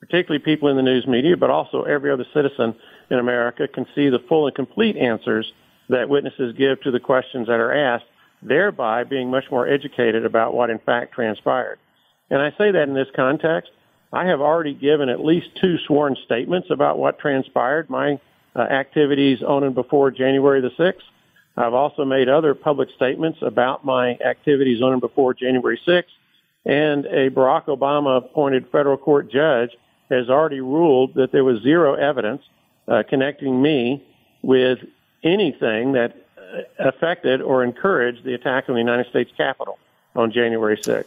particularly 0.00 0.42
people 0.42 0.68
in 0.68 0.76
the 0.76 0.82
news 0.82 1.06
media, 1.06 1.36
but 1.36 1.50
also 1.50 1.82
every 1.82 2.10
other 2.10 2.26
citizen 2.34 2.74
in 3.10 3.18
America, 3.18 3.68
can 3.68 3.86
see 3.94 4.08
the 4.08 4.20
full 4.28 4.46
and 4.46 4.54
complete 4.54 4.96
answers 4.96 5.52
that 5.88 6.08
witnesses 6.08 6.54
give 6.56 6.80
to 6.82 6.90
the 6.90 7.00
questions 7.00 7.48
that 7.48 7.60
are 7.60 7.72
asked, 7.72 8.04
thereby 8.42 9.04
being 9.04 9.30
much 9.30 9.44
more 9.50 9.68
educated 9.68 10.24
about 10.24 10.54
what 10.54 10.70
in 10.70 10.78
fact 10.78 11.12
transpired. 11.12 11.78
And 12.30 12.40
I 12.40 12.50
say 12.56 12.70
that 12.70 12.88
in 12.88 12.94
this 12.94 13.08
context. 13.14 13.70
I 14.12 14.26
have 14.26 14.40
already 14.40 14.74
given 14.74 15.08
at 15.08 15.24
least 15.24 15.48
two 15.60 15.78
sworn 15.86 16.16
statements 16.24 16.68
about 16.70 16.98
what 16.98 17.18
transpired, 17.18 17.88
my 17.88 18.18
uh, 18.56 18.60
activities 18.60 19.42
on 19.42 19.62
and 19.62 19.74
before 19.74 20.10
January 20.10 20.60
the 20.60 20.70
6th. 20.70 21.02
I've 21.56 21.74
also 21.74 22.04
made 22.04 22.28
other 22.28 22.54
public 22.54 22.88
statements 22.96 23.38
about 23.42 23.84
my 23.84 24.16
activities 24.24 24.82
on 24.82 24.92
and 24.92 25.00
before 25.00 25.34
January 25.34 25.80
6th. 25.86 26.04
And 26.64 27.06
a 27.06 27.30
Barack 27.30 27.66
Obama 27.66 28.18
appointed 28.18 28.66
federal 28.70 28.96
court 28.96 29.30
judge 29.30 29.70
has 30.10 30.28
already 30.28 30.60
ruled 30.60 31.14
that 31.14 31.30
there 31.32 31.44
was 31.44 31.62
zero 31.62 31.94
evidence 31.94 32.42
uh, 32.90 33.02
connecting 33.08 33.62
me 33.62 34.04
with 34.42 34.80
anything 35.22 35.92
that 35.92 36.16
uh, 36.36 36.62
affected 36.78 37.40
or 37.40 37.64
encouraged 37.64 38.24
the 38.24 38.34
attack 38.34 38.68
on 38.68 38.74
the 38.74 38.80
United 38.80 39.08
States 39.08 39.30
Capitol 39.36 39.78
on 40.14 40.32
January 40.32 40.76
6th. 40.76 41.06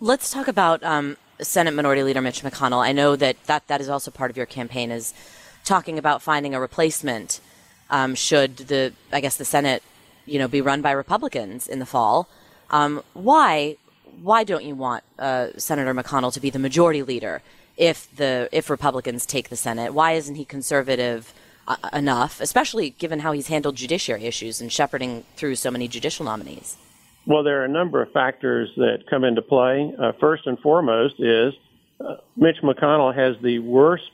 Let's 0.00 0.30
talk 0.30 0.46
about 0.46 0.82
um, 0.84 1.16
Senate 1.40 1.72
Minority 1.72 2.02
Leader 2.02 2.20
Mitch 2.20 2.42
McConnell. 2.42 2.82
I 2.82 2.92
know 2.92 3.16
that, 3.16 3.42
that 3.44 3.66
that 3.66 3.80
is 3.80 3.88
also 3.88 4.10
part 4.10 4.30
of 4.30 4.36
your 4.36 4.46
campaign 4.46 4.90
is 4.90 5.12
talking 5.64 5.98
about 5.98 6.22
finding 6.22 6.54
a 6.54 6.60
replacement 6.60 7.40
um, 7.90 8.14
should 8.14 8.56
the 8.56 8.92
I 9.12 9.20
guess 9.20 9.36
the 9.36 9.44
Senate 9.44 9.82
you 10.24 10.38
know 10.38 10.48
be 10.48 10.60
run 10.60 10.82
by 10.82 10.92
Republicans 10.92 11.66
in 11.66 11.78
the 11.78 11.86
fall. 11.86 12.28
Um, 12.70 13.02
why 13.14 13.76
why 14.22 14.44
don't 14.44 14.64
you 14.64 14.74
want 14.74 15.04
uh, 15.18 15.48
Senator 15.56 15.94
McConnell 15.94 16.32
to 16.32 16.40
be 16.40 16.50
the 16.50 16.58
majority 16.58 17.02
leader 17.02 17.42
if 17.76 18.14
the 18.16 18.48
if 18.52 18.70
Republicans 18.70 19.26
take 19.26 19.48
the 19.48 19.56
Senate? 19.56 19.92
Why 19.92 20.12
isn't 20.12 20.34
he 20.34 20.44
conservative 20.44 21.34
uh, 21.68 21.76
enough, 21.92 22.40
especially 22.40 22.90
given 22.90 23.20
how 23.20 23.32
he's 23.32 23.48
handled 23.48 23.76
judiciary 23.76 24.24
issues 24.24 24.60
and 24.60 24.72
shepherding 24.72 25.24
through 25.36 25.56
so 25.56 25.70
many 25.70 25.88
judicial 25.88 26.24
nominees? 26.24 26.76
Well, 27.26 27.42
there 27.42 27.60
are 27.60 27.64
a 27.64 27.68
number 27.68 28.00
of 28.02 28.12
factors 28.12 28.70
that 28.76 29.04
come 29.10 29.24
into 29.24 29.42
play. 29.42 29.92
Uh, 30.00 30.12
first 30.20 30.46
and 30.46 30.58
foremost 30.60 31.14
is 31.18 31.54
uh, 32.00 32.16
Mitch 32.36 32.58
McConnell 32.62 33.14
has 33.14 33.36
the 33.42 33.58
worst 33.58 34.04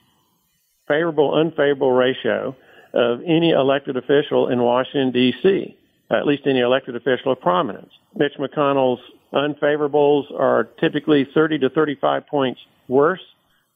favorable 0.89 1.35
unfavorable 1.35 1.93
ratio 1.93 2.57
of 2.95 3.21
any 3.27 3.51
elected 3.51 3.97
official 3.97 4.49
in 4.49 4.61
Washington, 4.63 5.13
D.C., 5.13 5.77
at 6.11 6.27
least 6.27 6.47
any 6.47 6.61
elected 6.61 6.97
official 6.97 7.33
of 7.33 7.41
prominence. 7.41 7.91
Mitch 8.15 8.35
McConnell's 8.39 9.01
unfavorables 9.33 10.31
are 10.39 10.65
typically 10.79 11.27
30 11.35 11.61
to 11.61 11.71
35 11.71 12.27
points 12.27 12.61
worse 12.89 13.23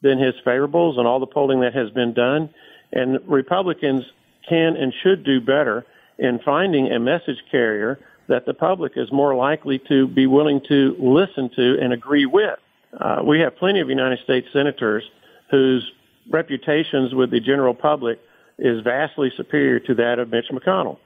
than 0.03 0.19
his 0.19 0.35
favorables 0.45 0.99
and 0.99 1.07
all 1.07 1.21
the 1.21 1.27
polling 1.27 1.61
that 1.61 1.75
has 1.75 1.91
been 1.91 2.13
done. 2.13 2.51
And 2.93 3.19
Republicans 3.27 4.05
can 4.49 4.77
and 4.77 4.93
should 5.03 5.25
do 5.25 5.41
better 5.41 5.85
in 6.19 6.39
finding 6.45 6.93
a 6.93 6.99
message 6.99 7.43
carrier 7.51 7.99
that 8.29 8.47
the 8.47 8.55
public 8.55 8.93
is 8.97 9.11
more 9.13 9.35
likely 9.35 9.79
to 9.89 10.07
be 10.09 10.27
willing 10.27 10.61
to 10.69 10.97
listen 10.99 11.51
to 11.57 11.79
and 11.81 11.93
agree 11.93 12.27
with. 12.27 12.59
Uh, 12.99 13.23
we 13.25 13.41
have 13.41 13.57
plenty 13.57 13.81
of 13.81 13.89
United 13.89 14.19
States 14.25 14.47
senators 14.53 15.05
whose 15.51 15.91
reputations 16.31 17.15
with 17.15 17.31
the 17.31 17.41
general 17.41 17.75
public 17.75 18.21
is 18.59 18.81
vastly 18.83 19.31
superior 19.37 19.79
to 19.81 19.95
that 19.95 20.19
of 20.19 20.31
Mitch 20.31 20.47
McConnell. 20.51 20.99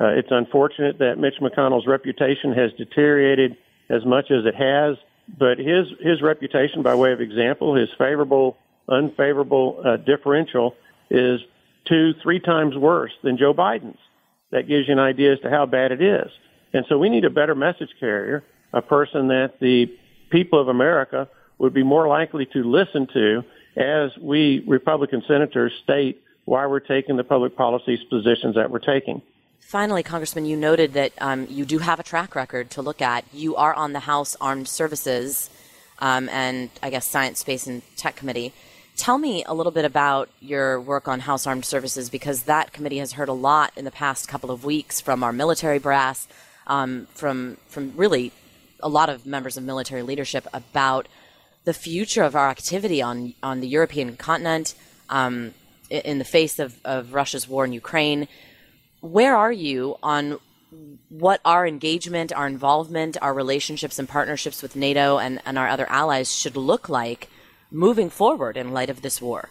Uh, 0.00 0.08
it's 0.08 0.28
unfortunate 0.30 0.98
that 0.98 1.18
Mitch 1.18 1.36
McConnell's 1.40 1.86
reputation 1.86 2.52
has 2.52 2.70
deteriorated 2.74 3.56
as 3.88 4.04
much 4.04 4.30
as 4.30 4.44
it 4.44 4.54
has, 4.54 4.96
but 5.36 5.58
his 5.58 5.86
his 6.00 6.22
reputation, 6.22 6.82
by 6.82 6.94
way 6.94 7.12
of 7.12 7.20
example, 7.20 7.74
his 7.74 7.88
favorable 7.98 8.56
unfavorable 8.88 9.82
uh, 9.84 9.96
differential 9.96 10.74
is 11.10 11.40
two, 11.86 12.14
three 12.22 12.40
times 12.40 12.76
worse 12.76 13.12
than 13.22 13.36
Joe 13.36 13.54
Biden's. 13.54 13.98
That 14.50 14.66
gives 14.66 14.88
you 14.88 14.92
an 14.92 14.98
idea 14.98 15.34
as 15.34 15.40
to 15.40 15.50
how 15.50 15.66
bad 15.66 15.92
it 15.92 16.00
is. 16.00 16.30
And 16.72 16.86
so 16.88 16.98
we 16.98 17.08
need 17.10 17.24
a 17.24 17.30
better 17.30 17.54
message 17.54 17.90
carrier, 18.00 18.44
a 18.72 18.80
person 18.80 19.28
that 19.28 19.60
the 19.60 19.94
people 20.30 20.60
of 20.60 20.68
America 20.68 21.28
would 21.58 21.74
be 21.74 21.82
more 21.82 22.08
likely 22.08 22.46
to 22.46 22.62
listen 22.62 23.06
to 23.12 23.44
as 23.76 24.10
we 24.20 24.64
Republican 24.66 25.22
senators 25.26 25.72
state 25.82 26.22
why 26.44 26.66
we're 26.66 26.80
taking 26.80 27.16
the 27.16 27.24
public 27.24 27.56
policy 27.56 27.98
positions 28.08 28.54
that 28.54 28.70
we're 28.70 28.78
taking. 28.78 29.20
Finally, 29.60 30.02
Congressman, 30.02 30.46
you 30.46 30.56
noted 30.56 30.94
that 30.94 31.12
um, 31.18 31.46
you 31.50 31.64
do 31.64 31.78
have 31.78 32.00
a 32.00 32.02
track 32.02 32.34
record 32.34 32.70
to 32.70 32.80
look 32.80 33.02
at. 33.02 33.24
You 33.32 33.56
are 33.56 33.74
on 33.74 33.92
the 33.92 34.00
House 34.00 34.34
Armed 34.40 34.66
Services 34.66 35.50
um, 35.98 36.28
and 36.30 36.70
I 36.82 36.90
guess 36.90 37.06
Science, 37.06 37.40
Space, 37.40 37.66
and 37.66 37.82
Tech 37.96 38.16
Committee. 38.16 38.52
Tell 38.96 39.18
me 39.18 39.44
a 39.44 39.54
little 39.54 39.72
bit 39.72 39.84
about 39.84 40.28
your 40.40 40.80
work 40.80 41.06
on 41.06 41.20
House 41.20 41.46
Armed 41.46 41.64
Services 41.64 42.10
because 42.10 42.44
that 42.44 42.72
committee 42.72 42.98
has 42.98 43.12
heard 43.12 43.28
a 43.28 43.32
lot 43.32 43.72
in 43.76 43.84
the 43.84 43.90
past 43.90 44.26
couple 44.26 44.50
of 44.50 44.64
weeks 44.64 45.00
from 45.00 45.22
our 45.22 45.32
military 45.32 45.78
brass, 45.78 46.26
um, 46.66 47.06
from 47.12 47.58
from 47.68 47.92
really 47.96 48.32
a 48.80 48.88
lot 48.88 49.08
of 49.08 49.24
members 49.26 49.56
of 49.56 49.62
military 49.62 50.02
leadership 50.02 50.46
about 50.52 51.06
the 51.64 51.72
future 51.72 52.22
of 52.22 52.34
our 52.34 52.48
activity 52.48 53.00
on 53.00 53.34
on 53.42 53.60
the 53.60 53.68
European 53.68 54.16
continent 54.16 54.74
um, 55.10 55.54
in 55.90 56.18
the 56.18 56.24
face 56.24 56.58
of, 56.58 56.78
of 56.84 57.14
Russia's 57.14 57.48
war 57.48 57.64
in 57.64 57.72
Ukraine. 57.72 58.26
Where 59.00 59.36
are 59.36 59.52
you 59.52 59.96
on 60.02 60.38
what 61.08 61.40
our 61.44 61.66
engagement, 61.66 62.32
our 62.32 62.46
involvement, 62.46 63.16
our 63.22 63.32
relationships 63.32 63.98
and 63.98 64.08
partnerships 64.08 64.62
with 64.62 64.76
NATO 64.76 65.18
and, 65.18 65.40
and 65.46 65.56
our 65.56 65.68
other 65.68 65.88
allies 65.88 66.34
should 66.34 66.56
look 66.56 66.88
like 66.88 67.28
moving 67.70 68.10
forward 68.10 68.56
in 68.56 68.72
light 68.72 68.90
of 68.90 69.02
this 69.02 69.22
war? 69.22 69.50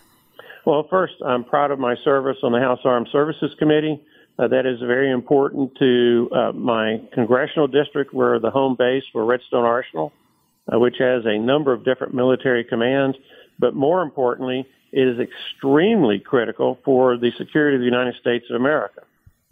Well, 0.65 0.85
first, 0.89 1.13
I'm 1.25 1.45
proud 1.45 1.71
of 1.71 1.79
my 1.79 1.95
service 2.03 2.37
on 2.43 2.51
the 2.51 2.59
House 2.59 2.79
Armed 2.83 3.07
Services 3.11 3.51
Committee. 3.57 4.01
Uh, 4.37 4.49
that 4.49 4.65
is 4.65 4.79
very 4.81 5.09
important 5.11 5.75
to 5.79 6.29
uh, 6.31 6.51
my 6.51 7.01
congressional 7.13 7.67
district, 7.67 8.13
where 8.13 8.39
the 8.39 8.51
home 8.51 8.75
base 8.77 9.03
for 9.11 9.25
Redstone 9.25 9.63
Arsenal, 9.63 10.11
uh, 10.71 10.77
which 10.77 10.95
has 10.99 11.25
a 11.25 11.39
number 11.39 11.73
of 11.73 11.85
different 11.85 12.13
military 12.13 12.63
commands. 12.63 13.17
But 13.57 13.73
more 13.73 14.03
importantly, 14.03 14.67
it 14.91 15.07
is 15.07 15.19
extremely 15.19 16.19
critical 16.19 16.77
for 16.83 17.17
the 17.17 17.31
security 17.37 17.75
of 17.75 17.81
the 17.81 17.85
United 17.85 18.15
States 18.19 18.45
of 18.49 18.57
America. 18.57 19.06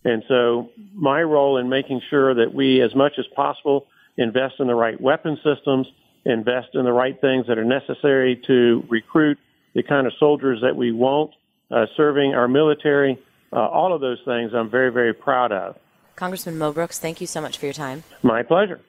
And 0.06 0.24
so 0.28 0.70
my 0.94 1.22
role 1.24 1.58
in 1.58 1.68
making 1.68 2.02
sure 2.10 2.34
that 2.36 2.54
we, 2.54 2.82
as 2.82 2.96
much 2.96 3.14
as 3.18 3.26
possible, 3.36 3.88
invest 4.18 4.56
in 4.60 4.68
the 4.68 4.76
right 4.76 5.00
weapon 5.02 5.38
systems, 5.44 5.88
invest 6.26 6.70
in 6.76 6.86
the 6.86 6.94
right 6.94 7.20
things 7.20 7.48
that 7.48 7.58
are 7.58 7.66
necessary 7.66 8.42
to 8.48 8.86
recruit 8.88 9.38
the 9.74 9.84
kind 9.84 10.08
of 10.08 10.14
soldiers 10.20 10.60
that 10.62 10.76
we 10.76 10.92
want, 10.92 11.32
uh, 11.72 11.88
serving 11.98 12.36
our 12.36 12.48
military, 12.48 13.20
uh, 13.52 13.68
all 13.68 13.94
of 13.94 14.00
those 14.00 14.20
things 14.26 14.54
I'm 14.54 14.70
very, 14.70 14.92
very 14.92 15.14
proud 15.14 15.52
of. 15.52 15.76
Congressman 16.16 16.58
Mo 16.58 16.72
Brooks, 16.72 17.00
thank 17.00 17.20
you 17.20 17.28
so 17.28 17.42
much 17.42 17.58
for 17.58 17.66
your 17.66 17.74
time. 17.74 18.04
My 18.24 18.44
pleasure. 18.44 18.80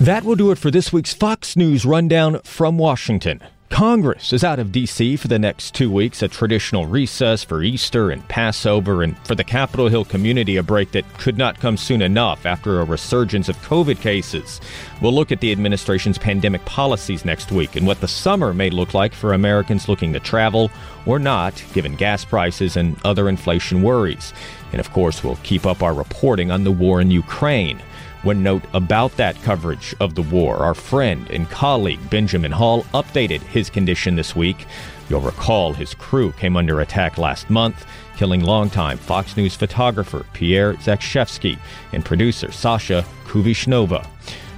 That 0.00 0.24
will 0.24 0.34
do 0.34 0.50
it 0.50 0.56
for 0.56 0.70
this 0.70 0.94
week's 0.94 1.12
Fox 1.12 1.58
News 1.58 1.84
Rundown 1.84 2.40
from 2.40 2.78
Washington. 2.78 3.42
Congress 3.68 4.32
is 4.32 4.42
out 4.42 4.58
of 4.58 4.72
D.C. 4.72 5.16
for 5.16 5.28
the 5.28 5.38
next 5.38 5.74
two 5.74 5.90
weeks, 5.90 6.22
a 6.22 6.28
traditional 6.28 6.86
recess 6.86 7.44
for 7.44 7.62
Easter 7.62 8.10
and 8.10 8.26
Passover, 8.26 9.02
and 9.02 9.18
for 9.26 9.34
the 9.34 9.44
Capitol 9.44 9.88
Hill 9.88 10.06
community, 10.06 10.56
a 10.56 10.62
break 10.62 10.92
that 10.92 11.04
could 11.18 11.36
not 11.36 11.60
come 11.60 11.76
soon 11.76 12.00
enough 12.00 12.46
after 12.46 12.80
a 12.80 12.84
resurgence 12.84 13.50
of 13.50 13.58
COVID 13.58 14.00
cases. 14.00 14.58
We'll 15.02 15.12
look 15.12 15.32
at 15.32 15.40
the 15.40 15.52
administration's 15.52 16.16
pandemic 16.16 16.64
policies 16.64 17.26
next 17.26 17.52
week 17.52 17.76
and 17.76 17.86
what 17.86 18.00
the 18.00 18.08
summer 18.08 18.54
may 18.54 18.70
look 18.70 18.94
like 18.94 19.12
for 19.12 19.34
Americans 19.34 19.86
looking 19.86 20.14
to 20.14 20.20
travel 20.20 20.70
or 21.04 21.18
not, 21.18 21.62
given 21.74 21.94
gas 21.94 22.24
prices 22.24 22.74
and 22.74 22.96
other 23.04 23.28
inflation 23.28 23.82
worries. 23.82 24.32
And 24.72 24.80
of 24.80 24.90
course, 24.94 25.22
we'll 25.22 25.36
keep 25.42 25.66
up 25.66 25.82
our 25.82 25.92
reporting 25.92 26.50
on 26.50 26.64
the 26.64 26.72
war 26.72 27.02
in 27.02 27.10
Ukraine. 27.10 27.82
One 28.22 28.42
note 28.42 28.64
about 28.74 29.16
that 29.16 29.40
coverage 29.42 29.94
of 29.98 30.14
the 30.14 30.22
war 30.22 30.56
our 30.56 30.74
friend 30.74 31.26
and 31.30 31.48
colleague 31.48 32.10
Benjamin 32.10 32.52
Hall 32.52 32.82
updated 32.92 33.40
his 33.40 33.70
condition 33.70 34.14
this 34.14 34.36
week. 34.36 34.66
You'll 35.08 35.22
recall 35.22 35.72
his 35.72 35.94
crew 35.94 36.32
came 36.32 36.54
under 36.54 36.82
attack 36.82 37.16
last 37.16 37.48
month, 37.48 37.86
killing 38.16 38.42
longtime 38.42 38.98
Fox 38.98 39.38
News 39.38 39.56
photographer 39.56 40.26
Pierre 40.34 40.74
Zakrzewski 40.74 41.58
and 41.94 42.04
producer 42.04 42.52
Sasha 42.52 43.06
Kuvshynova. 43.24 44.06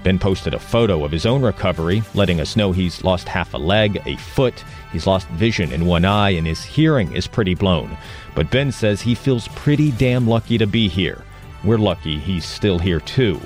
Ben 0.03 0.19
posted 0.19 0.55
a 0.55 0.59
photo 0.59 1.05
of 1.05 1.13
his 1.13 1.25
own 1.25 1.43
recovery, 1.43 2.03
letting 2.15 2.41
us 2.41 2.57
know 2.57 2.73
he's 2.73 3.05
lost 3.05 3.29
half 3.29 3.55
a 3.55 3.59
leg, 3.59 4.03
a 4.07 4.17
foot, 4.17 4.65
he's 4.91 5.07
lost 5.07 5.29
vision 5.29 5.71
in 5.71 5.87
one 5.87 6.05
eye, 6.05 6.31
and 6.31 6.49
his 6.49 6.65
hearing 6.65 7.15
is 7.15 7.29
pretty 7.29 7.55
blown. 7.55 7.97
But 8.35 8.51
Ben 8.51 8.73
says 8.73 9.01
he 9.01 9.15
feels 9.15 9.47
pretty 9.49 9.93
damn 9.93 10.27
lucky 10.27 10.59
to 10.59 10.67
be 10.67 10.89
here. 10.89 11.25
We're 11.65 11.79
lucky 11.79 12.19
he's 12.19 12.45
still 12.45 12.79
here 12.79 13.01
too. 13.01 13.41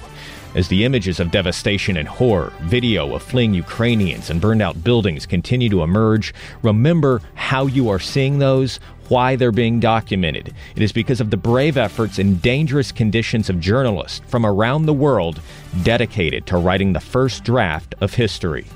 As 0.55 0.69
the 0.69 0.85
images 0.87 1.21
of 1.21 1.31
devastation 1.31 1.99
and 1.99 2.09
horror, 2.09 2.51
video 2.63 3.15
of 3.15 3.23
fleeing 3.23 3.53
Ukrainians 3.53 4.31
and 4.31 4.41
burned 4.41 4.63
out 4.63 4.83
buildings 4.83 5.27
continue 5.27 5.69
to 5.69 5.83
emerge, 5.83 6.33
remember 6.63 7.21
how 7.35 7.67
you 7.67 7.91
are 7.91 7.99
seeing 7.99 8.39
those, 8.39 8.81
why 9.09 9.37
they're 9.37 9.53
being 9.53 9.81
documented. 9.81 10.55
It 10.75 10.83
is 10.83 10.93
because 10.93 11.21
of 11.21 11.31
the 11.31 11.37
brave 11.37 11.77
efforts 11.77 12.19
and 12.19 12.41
dangerous 12.41 12.91
conditions 12.91 13.51
of 13.51 13.61
journalists 13.61 14.23
from 14.29 14.47
around 14.47 14.87
the 14.87 14.95
world 14.95 15.43
dedicated 15.83 16.47
to 16.47 16.57
writing 16.57 16.95
the 16.95 17.01
first 17.01 17.45
draft 17.45 17.95
of 18.01 18.15
history. 18.15 18.67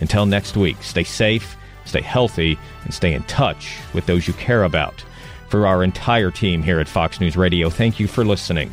Until 0.00 0.26
next 0.26 0.56
week, 0.56 0.82
stay 0.82 1.04
safe, 1.04 1.56
stay 1.84 2.00
healthy, 2.00 2.58
and 2.84 2.92
stay 2.92 3.14
in 3.14 3.22
touch 3.24 3.76
with 3.94 4.06
those 4.06 4.26
you 4.26 4.34
care 4.34 4.64
about. 4.64 5.04
For 5.48 5.66
our 5.66 5.84
entire 5.84 6.30
team 6.30 6.62
here 6.62 6.80
at 6.80 6.88
Fox 6.88 7.20
News 7.20 7.36
Radio, 7.36 7.70
thank 7.70 8.00
you 8.00 8.08
for 8.08 8.24
listening. 8.24 8.72